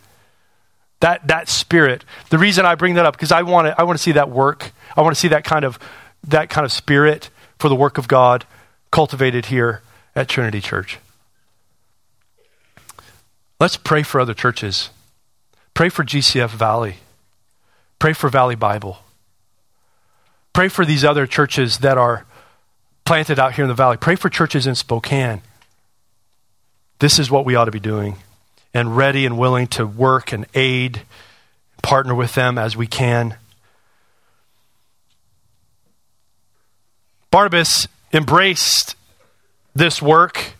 [0.98, 2.04] That, that spirit.
[2.30, 4.28] The reason I bring that up, because I want to I want to see that
[4.28, 4.72] work.
[4.96, 5.78] I want to see that kind of
[6.24, 8.44] that kind of spirit for the work of God
[8.90, 9.82] cultivated here
[10.14, 10.98] at Trinity Church.
[13.60, 14.90] Let's pray for other churches.
[15.74, 16.96] Pray for GCF Valley.
[17.98, 18.98] Pray for Valley Bible.
[20.52, 22.24] Pray for these other churches that are
[23.04, 23.96] planted out here in the valley.
[23.96, 25.40] Pray for churches in Spokane.
[26.98, 28.16] This is what we ought to be doing
[28.74, 31.02] and ready and willing to work and aid,
[31.82, 33.36] partner with them as we can.
[37.30, 38.96] Barnabas embraced
[39.74, 40.54] this work.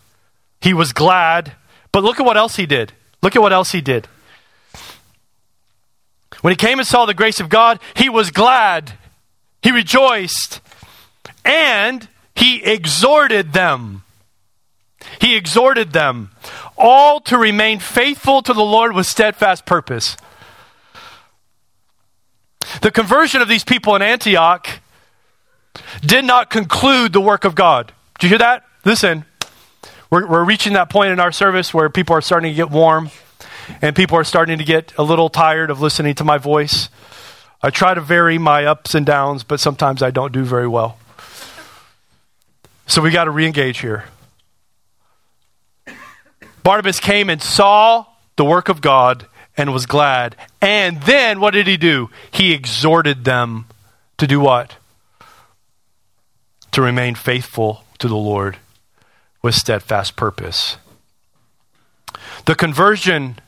[0.61, 1.53] He was glad.
[1.93, 2.93] But look at what else he did.
[3.23, 4.07] Look at what else he did.
[6.41, 8.93] When he came and saw the grace of God, he was glad.
[9.63, 10.61] He rejoiced.
[11.45, 14.05] And he exhorted them.
[15.21, 16.31] He exhorted them
[16.77, 20.17] all to remain faithful to the Lord with steadfast purpose.
[22.83, 24.69] The conversion of these people in Antioch
[26.01, 27.93] did not conclude the work of God.
[28.19, 28.65] Do you hear that?
[28.85, 29.25] Listen,
[30.11, 33.11] we're, we're reaching that point in our service where people are starting to get warm
[33.83, 36.89] and people are starting to get a little tired of listening to my voice.
[37.63, 40.99] I try to vary my ups and downs, but sometimes I don't do very well.
[42.87, 44.05] So we got to re engage here.
[46.63, 48.07] Barnabas came and saw
[48.37, 49.27] the work of God
[49.57, 50.37] and was glad.
[50.63, 52.09] And then what did he do?
[52.31, 53.67] He exhorted them
[54.17, 54.77] to do what?
[56.79, 58.59] To remain faithful to the Lord
[59.43, 60.77] with steadfast purpose.
[62.45, 63.41] The conversion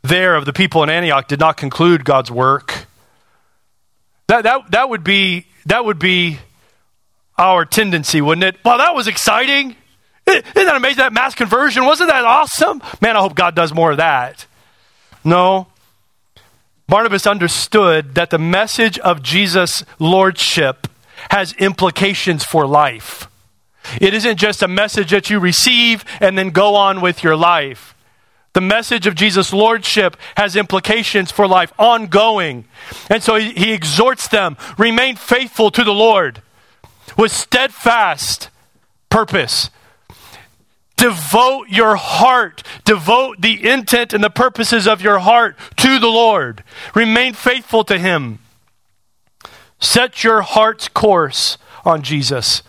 [0.00, 2.86] there of the people in Antioch did not conclude God's work.
[4.28, 6.38] That, that, that, would be, that would be
[7.36, 8.58] our tendency, wouldn't it?
[8.64, 9.74] Well, that was exciting.
[10.28, 10.98] Isn't that amazing?
[10.98, 12.80] That mass conversion, wasn't that awesome?
[13.00, 14.46] Man, I hope God does more of that.
[15.24, 15.66] No.
[16.86, 20.86] Barnabas understood that the message of Jesus' lordship
[21.30, 23.28] has implications for life.
[24.00, 27.94] It isn't just a message that you receive and then go on with your life.
[28.52, 32.64] The message of Jesus' lordship has implications for life, ongoing.
[33.10, 36.40] And so he, he exhorts them remain faithful to the Lord
[37.18, 38.48] with steadfast
[39.10, 39.70] purpose.
[40.96, 46.64] Devote your heart, devote the intent and the purposes of your heart to the Lord.
[46.94, 48.38] Remain faithful to Him.
[49.78, 52.62] Set your heart's course on Jesus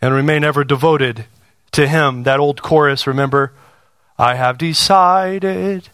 [0.00, 1.26] and remain ever devoted
[1.72, 2.24] to Him.
[2.24, 3.52] That old chorus, remember?
[4.18, 5.88] I have decided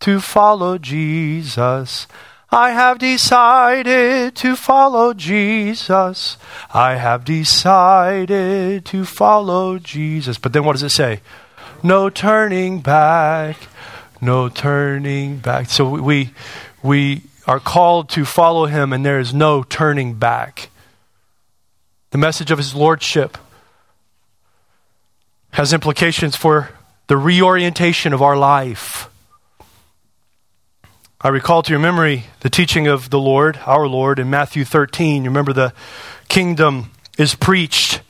[0.00, 2.06] to follow Jesus.
[2.52, 6.36] I have decided to follow Jesus.
[6.74, 10.36] I have decided to follow Jesus.
[10.36, 11.20] But then what does it say?
[11.82, 13.56] No turning back.
[14.20, 15.70] No turning back.
[15.70, 16.30] So we
[16.82, 20.70] we are called to follow him and there is no turning back.
[22.10, 23.36] The message of his lordship
[25.50, 26.70] has implications for
[27.08, 29.10] the reorientation of our life.
[31.20, 35.24] I recall to your memory the teaching of the Lord, our Lord, in Matthew 13.
[35.24, 35.74] You remember the
[36.28, 38.00] kingdom is preached.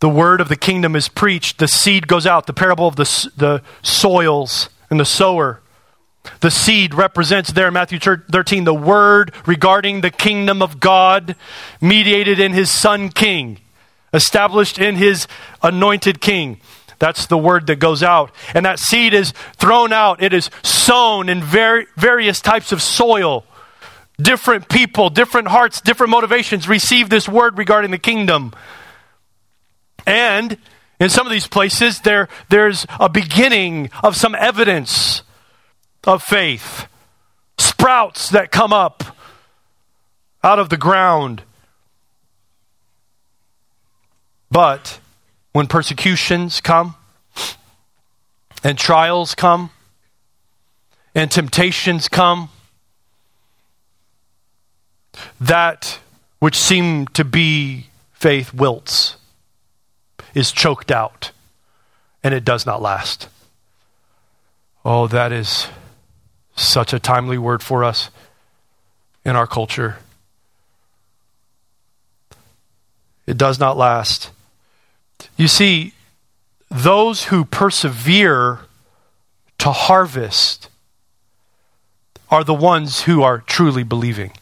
[0.00, 1.56] The word of the kingdom is preached.
[1.56, 2.46] The seed goes out.
[2.46, 5.61] The parable of the, the soils and the sower.
[6.40, 11.36] The seed represents there in Matthew 13 the word regarding the kingdom of God,
[11.80, 13.58] mediated in his son king,
[14.12, 15.26] established in his
[15.62, 16.60] anointed king.
[16.98, 18.30] That's the word that goes out.
[18.54, 20.22] And that seed is thrown out.
[20.22, 23.44] It is sown in very, various types of soil.
[24.18, 28.52] Different people, different hearts, different motivations receive this word regarding the kingdom.
[30.06, 30.58] And
[31.00, 35.22] in some of these places, there, there's a beginning of some evidence
[36.04, 36.86] of faith.
[37.58, 39.04] Sprouts that come up
[40.42, 41.42] out of the ground.
[44.50, 44.98] But
[45.52, 46.96] when persecutions come
[48.62, 49.70] and trials come
[51.14, 52.48] and temptations come,
[55.40, 55.98] that
[56.38, 59.16] which seemed to be faith wilts,
[60.34, 61.32] is choked out,
[62.22, 63.28] and it does not last.
[64.84, 65.66] Oh, that is
[66.54, 68.10] such a timely word for us
[69.24, 69.98] in our culture.
[73.26, 74.30] it does not last.
[75.36, 75.94] You see,
[76.70, 78.60] those who persevere
[79.58, 80.68] to harvest
[82.30, 84.32] are the ones who are truly believing.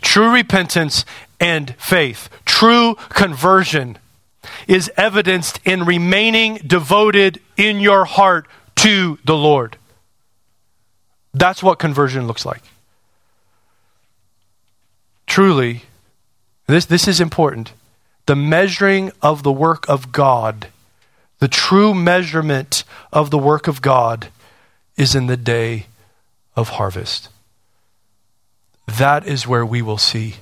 [0.00, 1.04] True repentance
[1.40, 3.98] and faith, true conversion,
[4.68, 8.46] is evidenced in remaining devoted in your heart
[8.82, 9.76] to the Lord.
[11.32, 12.62] That's what conversion looks like.
[15.24, 15.82] Truly,
[16.66, 17.74] this, this is important.
[18.26, 20.66] The measuring of the work of God,
[21.38, 24.28] the true measurement of the work of God,
[24.96, 25.86] is in the day
[26.56, 27.28] of harvest.
[28.86, 30.36] That is where we will see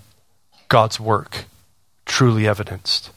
[0.68, 1.44] God's work
[2.06, 3.10] truly evidenced.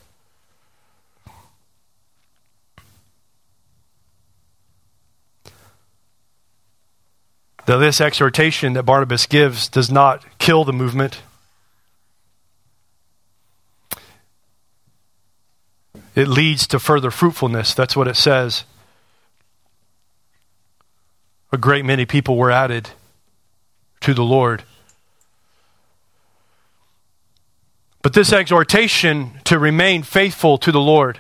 [7.66, 11.22] Though this exhortation that Barnabas gives does not kill the movement,
[16.14, 17.74] it leads to further fruitfulness.
[17.74, 18.66] That's what it says.
[21.51, 22.89] A great many people were added
[24.01, 24.64] to the Lord.
[28.01, 31.20] But this exhortation to remain faithful to the Lord,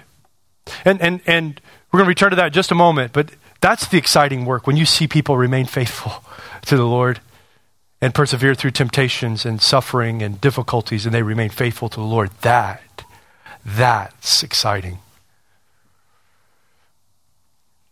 [0.83, 3.31] and, and, and we're going to return to that in just a moment, but
[3.63, 6.21] that's the exciting work when you see people remain faithful
[6.65, 7.21] to the Lord
[8.01, 12.29] and persevere through temptations and suffering and difficulties and they remain faithful to the Lord.
[12.41, 13.05] That,
[13.65, 14.99] that's exciting.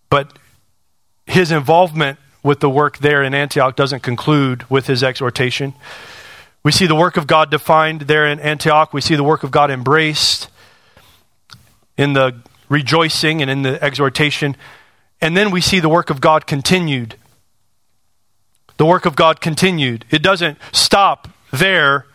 [0.10, 0.38] But
[1.26, 5.74] his involvement with the work there in Antioch doesn't conclude with his exhortation.
[6.64, 8.94] We see the work of God defined there in Antioch.
[8.94, 10.50] We see the work of God embraced
[11.98, 14.58] in the rejoicing and in the exhortation.
[15.22, 17.16] And then we see the work of God continued.
[18.78, 20.06] The work of God continued.
[20.10, 22.08] It doesn't stop there.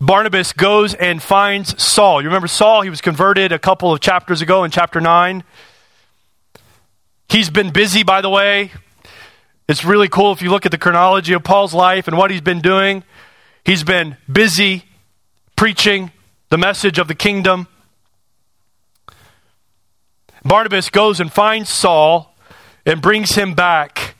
[0.00, 2.22] Barnabas goes and finds Saul.
[2.22, 2.80] You remember Saul?
[2.80, 5.44] He was converted a couple of chapters ago in chapter 9.
[7.28, 8.72] He's been busy, by the way.
[9.68, 12.40] It's really cool if you look at the chronology of Paul's life and what he's
[12.40, 13.04] been doing.
[13.62, 14.84] He's been busy
[15.54, 16.10] preaching
[16.48, 17.68] the message of the kingdom.
[20.44, 22.29] Barnabas goes and finds Saul
[22.86, 24.14] and brings him back.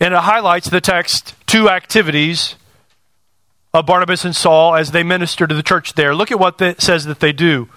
[0.00, 2.56] And it highlights the text two activities
[3.72, 6.14] of Barnabas and Saul as they minister to the church there.
[6.14, 7.68] Look at what it says that they do.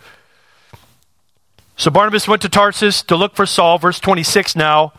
[1.76, 4.94] So Barnabas went to Tarsus to look for Saul, verse 26 now.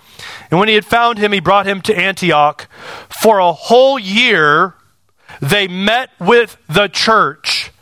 [0.50, 2.68] And when he had found him, he brought him to Antioch.
[3.20, 4.74] For a whole year,
[5.40, 7.72] they met with the church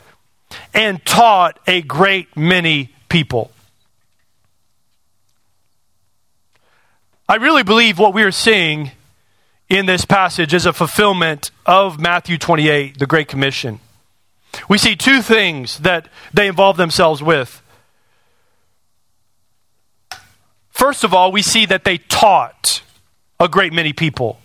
[0.77, 3.51] and taught a great many people.
[7.29, 8.93] I really believe what we are seeing
[9.69, 13.81] in this passage is a fulfillment of Matthew 28, the Great Commission.
[14.69, 17.63] We see two things that they involve themselves with.
[20.71, 22.83] First of all, we see that they taught
[23.41, 24.41] a great many people.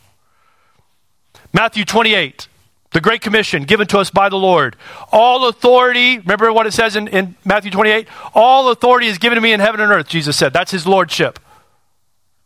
[1.53, 2.47] Matthew 28,
[2.91, 4.75] the Great Commission given to us by the Lord.
[5.11, 8.07] All authority, remember what it says in, in Matthew 28?
[8.33, 10.53] All authority is given to me in heaven and earth, Jesus said.
[10.53, 11.39] That's his lordship.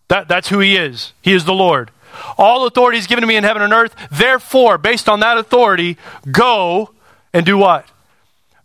[0.07, 1.13] That, that's who he is.
[1.21, 1.91] He is the Lord.
[2.37, 3.95] All authority is given to me in heaven and earth.
[4.11, 5.97] Therefore, based on that authority,
[6.31, 6.91] go
[7.33, 7.85] and do what?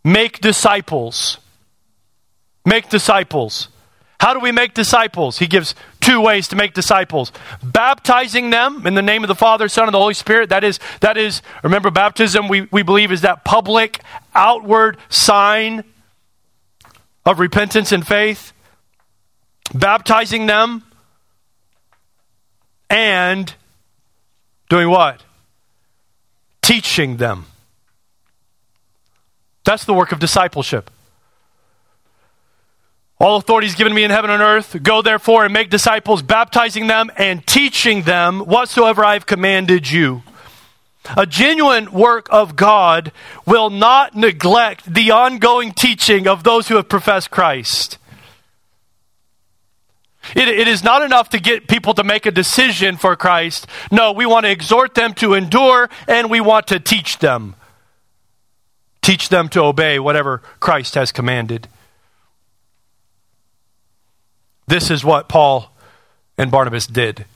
[0.04, 1.38] Make disciples.
[2.64, 3.68] Make disciples.
[4.20, 5.38] How do we make disciples?
[5.38, 7.32] He gives two ways to make disciples.
[7.62, 10.48] Baptizing them in the name of the Father, Son, and the Holy Spirit.
[10.48, 14.00] That is, that is remember, baptism, we, we believe, is that public,
[14.34, 15.84] outward sign
[17.24, 18.52] of repentance and faith.
[19.74, 20.82] Baptizing them
[22.88, 23.54] and
[24.68, 25.22] doing what?
[26.62, 27.46] Teaching them.
[29.64, 30.90] That's the work of discipleship.
[33.20, 34.82] All authority is given me in heaven and earth.
[34.82, 40.22] Go therefore and make disciples, baptizing them and teaching them whatsoever I have commanded you.
[41.16, 43.12] A genuine work of God
[43.44, 47.98] will not neglect the ongoing teaching of those who have professed Christ.
[50.34, 53.66] It, it is not enough to get people to make a decision for Christ.
[53.90, 57.54] No, we want to exhort them to endure and we want to teach them.
[59.02, 61.68] Teach them to obey whatever Christ has commanded.
[64.70, 65.68] This is what Paul
[66.38, 67.26] and Barnabas did.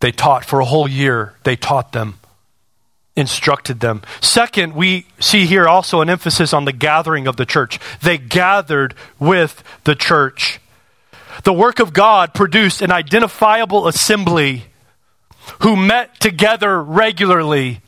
[0.00, 2.18] They taught for a whole year, they taught them,
[3.16, 4.02] instructed them.
[4.20, 7.80] Second, we see here also an emphasis on the gathering of the church.
[8.02, 10.60] They gathered with the church.
[11.44, 14.64] The work of God produced an identifiable assembly
[15.62, 17.80] who met together regularly.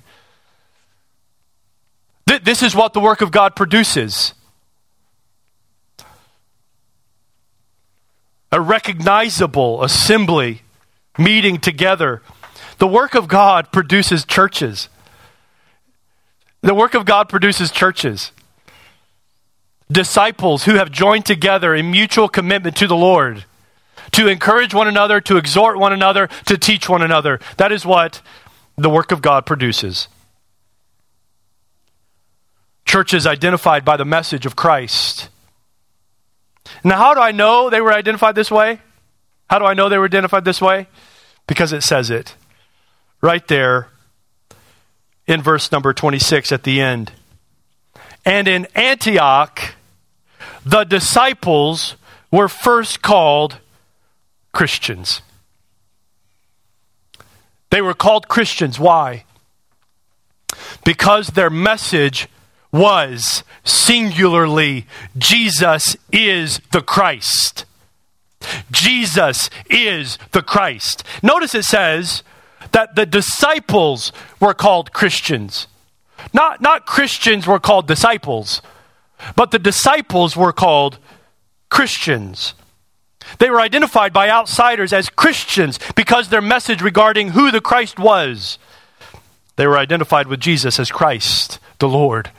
[2.27, 4.33] Th- this is what the work of God produces.
[8.51, 10.63] A recognizable assembly
[11.19, 12.23] meeting together.
[12.79, 14.89] The work of God produces churches.
[16.63, 18.33] The work of God produces churches.
[19.91, 23.45] Disciples who have joined together in mutual commitment to the Lord
[24.13, 27.41] to encourage one another, to exhort one another, to teach one another.
[27.57, 28.23] That is what
[28.77, 30.09] the work of God produces.
[32.85, 35.29] Churches identified by the message of Christ.
[36.85, 38.81] Now, how do I know they were identified this way?
[39.49, 40.87] How do I know they were identified this way?
[41.47, 42.35] Because it says it
[43.21, 43.89] right there
[45.27, 47.13] in verse number 26 at the end.
[48.25, 49.75] And in Antioch,
[50.65, 51.97] the disciples
[52.31, 53.59] were first called
[54.53, 55.23] Christians.
[57.71, 58.79] They were called Christians.
[58.79, 59.25] Why?
[60.85, 62.29] Because their message
[62.73, 67.65] was singularly Jesus is the Christ.
[68.71, 71.03] Jesus is the Christ.
[71.23, 72.23] Notice it says
[72.73, 75.67] that the disciples were called Christians.
[76.33, 78.61] Not, not Christians were called disciples,
[79.35, 80.99] but the disciples were called
[81.71, 82.55] Christians.
[83.39, 88.59] They were identified by outsiders as Christians because their message regarding who the Christ was.
[89.57, 92.31] They were identified with Jesus as Christ, the Lord.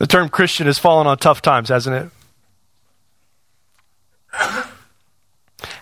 [0.00, 2.10] The term Christian has fallen on tough times, hasn't it?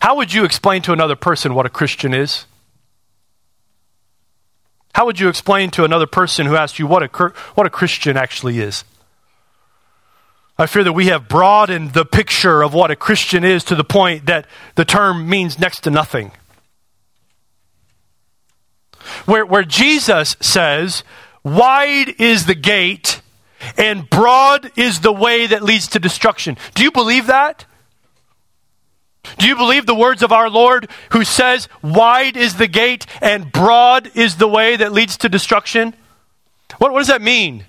[0.00, 2.46] How would you explain to another person what a Christian is?
[4.92, 8.16] How would you explain to another person who asked you what a, what a Christian
[8.16, 8.82] actually is?
[10.58, 13.84] I fear that we have broadened the picture of what a Christian is to the
[13.84, 16.32] point that the term means next to nothing.
[19.26, 21.04] Where, where Jesus says,
[21.44, 23.17] Wide is the gate
[23.76, 26.56] and broad is the way that leads to destruction.
[26.74, 27.64] Do you believe that?
[29.36, 33.52] Do you believe the words of our Lord who says, Wide is the gate and
[33.52, 35.94] broad is the way that leads to destruction?
[36.78, 37.64] What, what does that mean?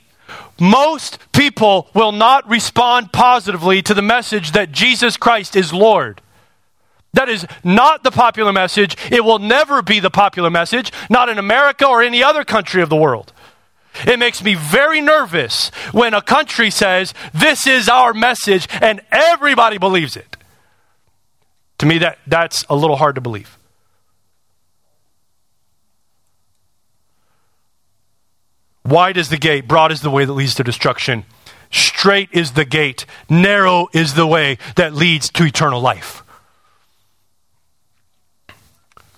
[0.60, 6.22] Most people will not respond positively to the message that Jesus Christ is Lord.
[7.14, 8.96] That is not the popular message.
[9.12, 12.90] It will never be the popular message, not in America or any other country of
[12.90, 13.34] the world.
[14.06, 19.78] It makes me very nervous when a country says, This is our message, and everybody
[19.78, 20.38] believes it.
[21.80, 23.58] To me, that, that's a little hard to believe.
[28.86, 31.26] Wide is the gate, broad is the way that leads to destruction.
[31.72, 36.24] Straight is the gate, narrow is the way that leads to eternal life.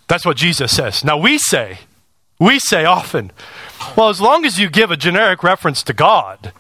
[0.08, 1.06] That's what Jesus says.
[1.06, 1.80] Now we say,
[2.42, 3.32] we say often,
[3.96, 6.52] well, as long as you give a generic reference to God,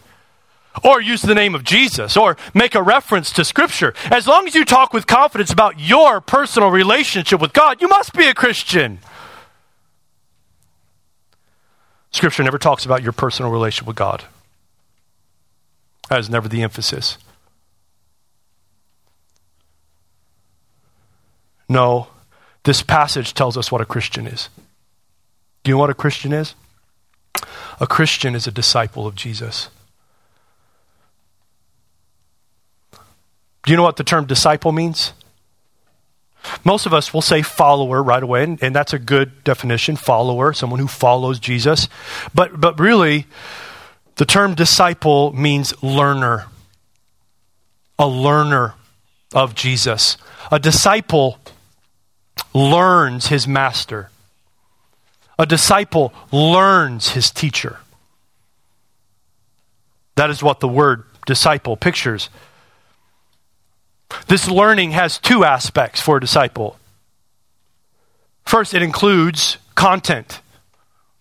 [0.83, 4.53] or use the name of Jesus, or make a reference to Scripture, as long as
[4.53, 8.99] you talk with confidence about your personal relationship with God, you must be a Christian.
[12.11, 14.25] Scripture never talks about your personal relationship with God.
[16.09, 17.17] That is never the emphasis.
[21.67, 22.09] No,
[22.65, 24.49] this passage tells us what a Christian is.
[25.63, 26.55] Do you know what a Christian is?
[27.79, 29.69] A Christian is a disciple of Jesus.
[33.63, 35.13] Do you know what the term disciple means?
[36.63, 40.53] Most of us will say follower right away, and, and, that's a good definition follower,
[40.53, 41.87] someone who follows Jesus.
[42.33, 43.27] But, but really,
[44.15, 46.47] the term disciple means learner,
[47.99, 48.73] a learner
[49.33, 50.17] of Jesus.
[50.51, 51.37] A disciple
[52.53, 54.09] learns his master,
[55.41, 57.79] a disciple learns his teacher.
[60.15, 62.29] That is what the word disciple pictures.
[64.27, 66.77] This learning has two aspects for a disciple.
[68.45, 70.41] First, it includes content.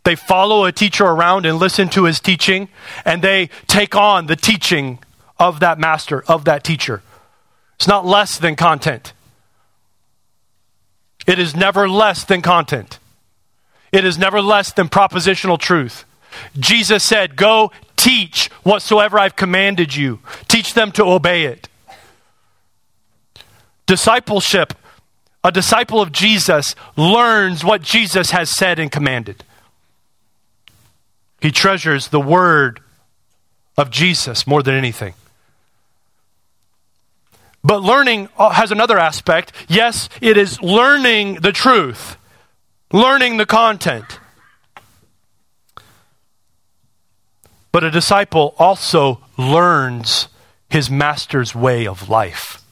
[0.04, 2.68] They follow a teacher around and listen to his teaching,
[3.06, 4.98] and they take on the teaching
[5.38, 7.02] of that master, of that teacher.
[7.76, 9.14] It's not less than content.
[11.26, 12.99] It is never less than content.
[13.92, 16.04] It is never less than propositional truth.
[16.58, 21.68] Jesus said, Go teach whatsoever I've commanded you, teach them to obey it.
[23.86, 24.74] Discipleship,
[25.42, 29.44] a disciple of Jesus learns what Jesus has said and commanded.
[31.40, 32.80] He treasures the word
[33.76, 35.14] of Jesus more than anything.
[37.64, 39.52] But learning uh, has another aspect.
[39.68, 42.16] Yes, it is learning the truth,
[42.92, 44.18] learning the content.
[47.72, 50.28] But a disciple also learns
[50.68, 52.62] his master's way of life.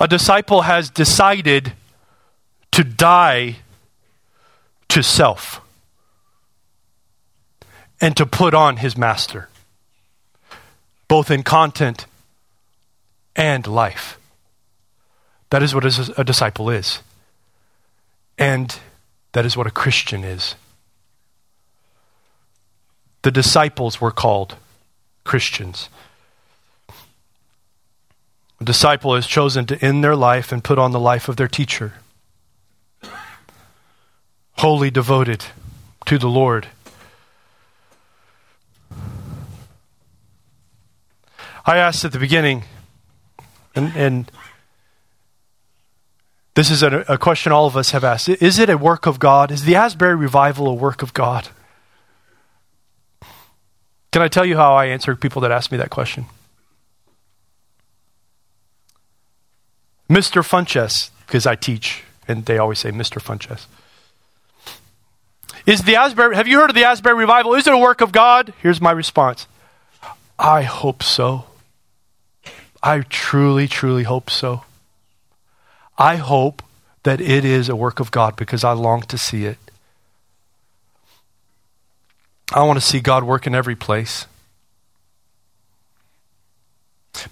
[0.00, 1.72] A disciple has decided
[2.72, 3.56] to die
[4.88, 5.60] to self
[8.00, 9.48] and to put on his master,
[11.08, 12.06] both in content
[13.34, 14.18] and life.
[15.50, 17.00] That is what a disciple is.
[18.38, 18.78] And
[19.32, 20.54] that is what a Christian is.
[23.22, 24.54] The disciples were called
[25.24, 25.88] Christians.
[28.60, 31.48] A disciple is chosen to end their life and put on the life of their
[31.48, 31.94] teacher.
[34.52, 35.44] Wholly devoted
[36.06, 36.68] to the Lord.
[41.64, 42.64] I asked at the beginning,
[43.74, 44.32] and, and
[46.58, 49.20] this is a, a, question all of us have asked Is it a work of
[49.20, 49.52] God?
[49.52, 51.50] Is the Asbury revival a work of God?
[54.10, 56.26] Can I tell you how I answer people that ask me that question?
[60.10, 60.42] Mr.
[60.42, 63.22] Funches, because I teach, and they always say Mr.
[63.22, 63.66] Funches.
[65.64, 67.54] Is the Asbury, have you heard of the Asbury revival?
[67.54, 68.52] Is it a work of God?
[68.60, 69.46] Here's my response
[70.36, 71.44] I hope so.
[72.82, 74.64] I truly, truly hope so.
[75.98, 76.62] I hope
[77.02, 79.58] that it is a work of God because I long to see it.
[82.52, 84.26] I want to see God work in every place.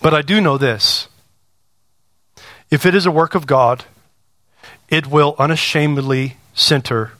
[0.02, 1.08] But I do know this
[2.70, 3.84] if it is a work of God,
[4.88, 7.12] it will unashamedly center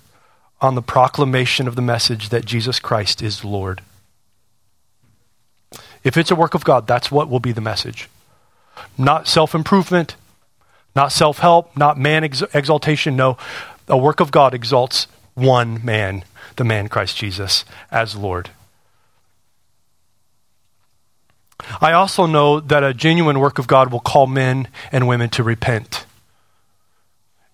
[0.60, 3.82] on the proclamation of the message that Jesus Christ is Lord.
[6.02, 8.08] If it's a work of God, that's what will be the message.
[8.98, 10.16] Not self improvement,
[10.96, 13.14] not self help, not man ex- exaltation.
[13.14, 13.36] No,
[13.86, 16.24] a work of God exalts one man,
[16.56, 18.50] the man Christ Jesus, as Lord.
[21.80, 25.42] I also know that a genuine work of God will call men and women to
[25.42, 26.06] repent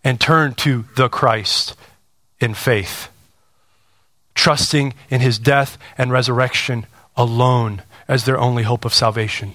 [0.04, 1.74] and turn to the Christ
[2.40, 3.08] in faith,
[4.34, 6.86] trusting in his death and resurrection
[7.16, 9.54] alone as their only hope of salvation.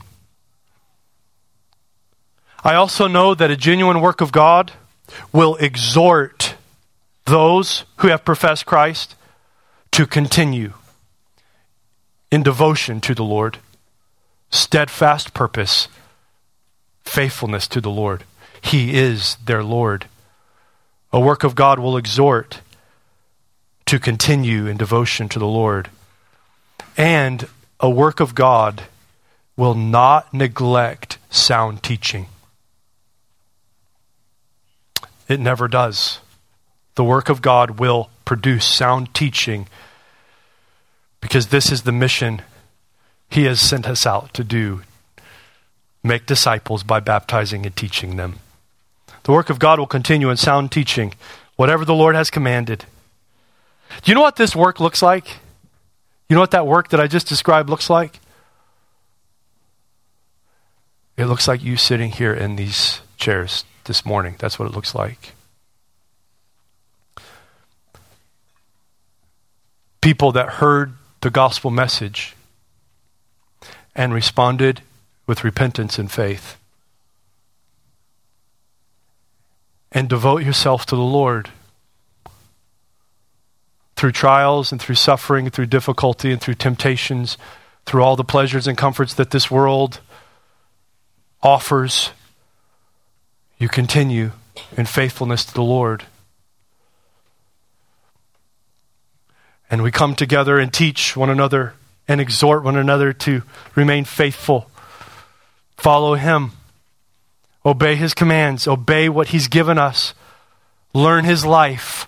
[2.68, 4.74] I also know that a genuine work of God
[5.32, 6.56] will exhort
[7.24, 9.16] those who have professed Christ
[9.92, 10.74] to continue
[12.30, 13.60] in devotion to the Lord,
[14.50, 15.88] steadfast purpose,
[17.06, 18.26] faithfulness to the Lord.
[18.60, 20.08] He is their Lord.
[21.14, 22.60] A work of God will exhort
[23.86, 25.90] to continue in devotion to the Lord.
[26.98, 27.48] And
[27.80, 28.84] a work of God
[29.56, 32.26] will not neglect sound teaching.
[35.28, 36.20] It never does.
[36.96, 39.68] The work of God will produce sound teaching
[41.22, 42.42] because this is the mission
[43.30, 44.82] He has sent us out to do
[46.04, 48.40] make disciples by baptizing and teaching them.
[49.24, 51.14] The work of God will continue in sound teaching,
[51.58, 52.86] whatever the Lord has commanded.
[54.02, 55.38] Do you know what this work looks like?
[56.30, 58.20] You know what that work that I just described looks like?
[61.18, 64.36] It looks like you sitting here in these chairs this morning.
[64.38, 65.34] That's what it looks like.
[70.02, 72.36] People that heard the gospel message
[73.96, 74.82] and responded
[75.26, 76.56] with repentance and faith.
[79.92, 81.50] And devote yourself to the Lord
[83.96, 87.38] through trials and through suffering, through difficulty and through temptations,
[87.86, 90.00] through all the pleasures and comforts that this world
[91.42, 92.12] offers
[93.58, 94.32] you continue
[94.76, 96.04] in faithfulness to the Lord.
[99.70, 101.74] And we come together and teach one another
[102.08, 103.44] and exhort one another to
[103.76, 104.70] remain faithful,
[105.76, 106.52] follow Him,
[107.66, 110.14] obey His commands, obey what He's given us,
[110.94, 112.08] learn His life.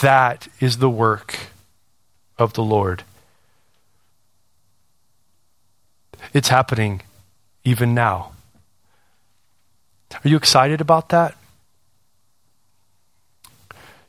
[0.00, 1.36] That is the work
[2.38, 3.02] of the Lord.
[6.32, 7.02] It's happening
[7.64, 8.32] even now.
[10.12, 11.36] Are you excited about that?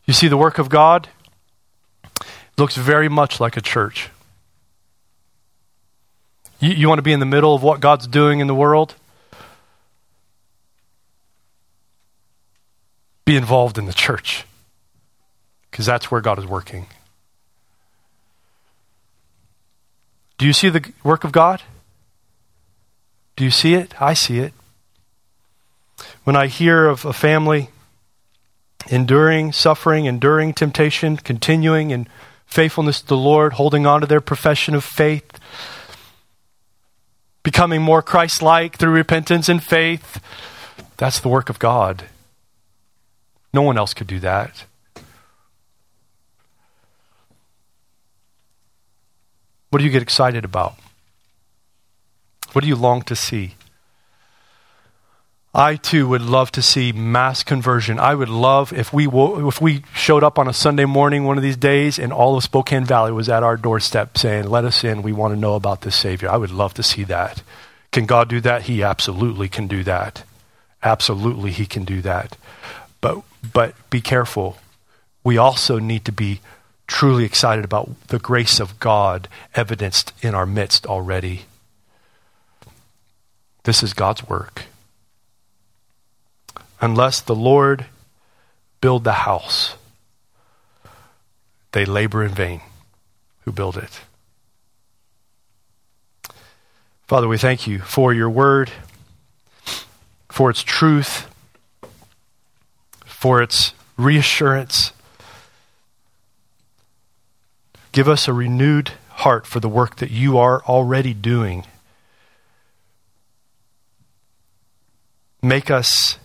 [0.05, 1.09] You see, the work of God
[2.57, 4.09] looks very much like a church.
[6.59, 8.95] You, you want to be in the middle of what God's doing in the world?
[13.25, 14.45] Be involved in the church
[15.69, 16.87] because that's where God is working.
[20.37, 21.61] Do you see the work of God?
[23.35, 23.99] Do you see it?
[24.01, 24.53] I see it.
[26.23, 27.69] When I hear of a family
[28.89, 32.07] enduring suffering, enduring temptation, continuing in
[32.45, 35.39] faithfulness to the Lord, holding on to their profession of faith,
[37.43, 40.21] becoming more Christ like through repentance and faith.
[40.97, 42.05] That's the work of God.
[43.53, 44.65] No one else could do that.
[49.69, 50.75] What do you get excited about?
[52.51, 53.55] What do you long to see?
[55.53, 57.99] I too would love to see mass conversion.
[57.99, 61.43] I would love if we if we showed up on a Sunday morning one of
[61.43, 65.01] these days and all of Spokane Valley was at our doorstep saying, "Let us in.
[65.01, 67.43] We want to know about this Savior." I would love to see that.
[67.91, 68.63] Can God do that?
[68.63, 70.23] He absolutely can do that.
[70.83, 72.37] Absolutely, He can do that.
[73.01, 73.21] But
[73.51, 74.57] but be careful.
[75.21, 76.39] We also need to be
[76.87, 81.43] truly excited about the grace of God evidenced in our midst already.
[83.63, 84.63] This is God's work.
[86.81, 87.85] Unless the Lord
[88.81, 89.75] build the house,
[91.73, 92.61] they labor in vain
[93.41, 94.01] who build it.
[97.05, 98.71] Father, we thank you for your word,
[100.29, 101.27] for its truth,
[103.05, 104.91] for its reassurance.
[107.91, 111.65] Give us a renewed heart for the work that you are already doing.
[115.43, 116.17] Make us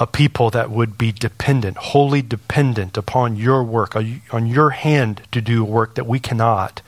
[0.00, 5.42] a people that would be dependent, wholly dependent upon your work, on your hand to
[5.42, 6.80] do work that we cannot.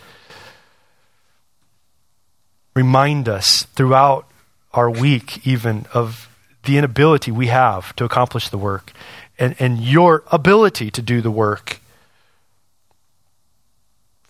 [2.75, 4.27] Remind us throughout
[4.73, 6.31] our week, even, of
[6.65, 8.93] the inability we have to accomplish the work
[9.39, 11.81] and, and your ability to do the work.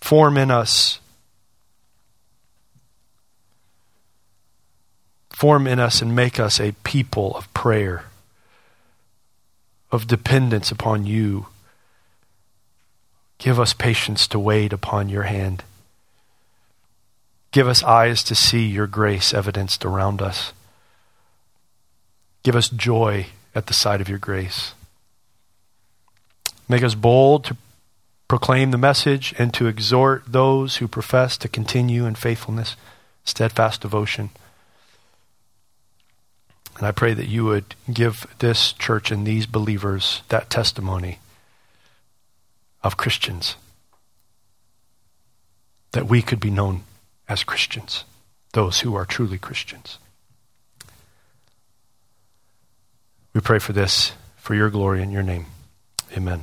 [0.00, 0.98] Form in us.
[5.30, 8.06] Form in us and make us a people of prayer
[9.92, 11.46] of dependence upon you.
[13.38, 15.62] Give us patience to wait upon your hand.
[17.52, 20.54] Give us eyes to see your grace evidenced around us.
[22.42, 24.72] Give us joy at the sight of your grace.
[26.68, 27.56] Make us bold to
[28.26, 32.76] proclaim the message and to exhort those who profess to continue in faithfulness,
[33.24, 34.30] steadfast devotion.
[36.82, 41.20] And I pray that you would give this church and these believers that testimony
[42.82, 43.54] of Christians.
[45.92, 46.82] That we could be known
[47.28, 48.02] as Christians,
[48.52, 50.00] those who are truly Christians.
[53.32, 55.46] We pray for this, for your glory and your name.
[56.16, 56.42] Amen.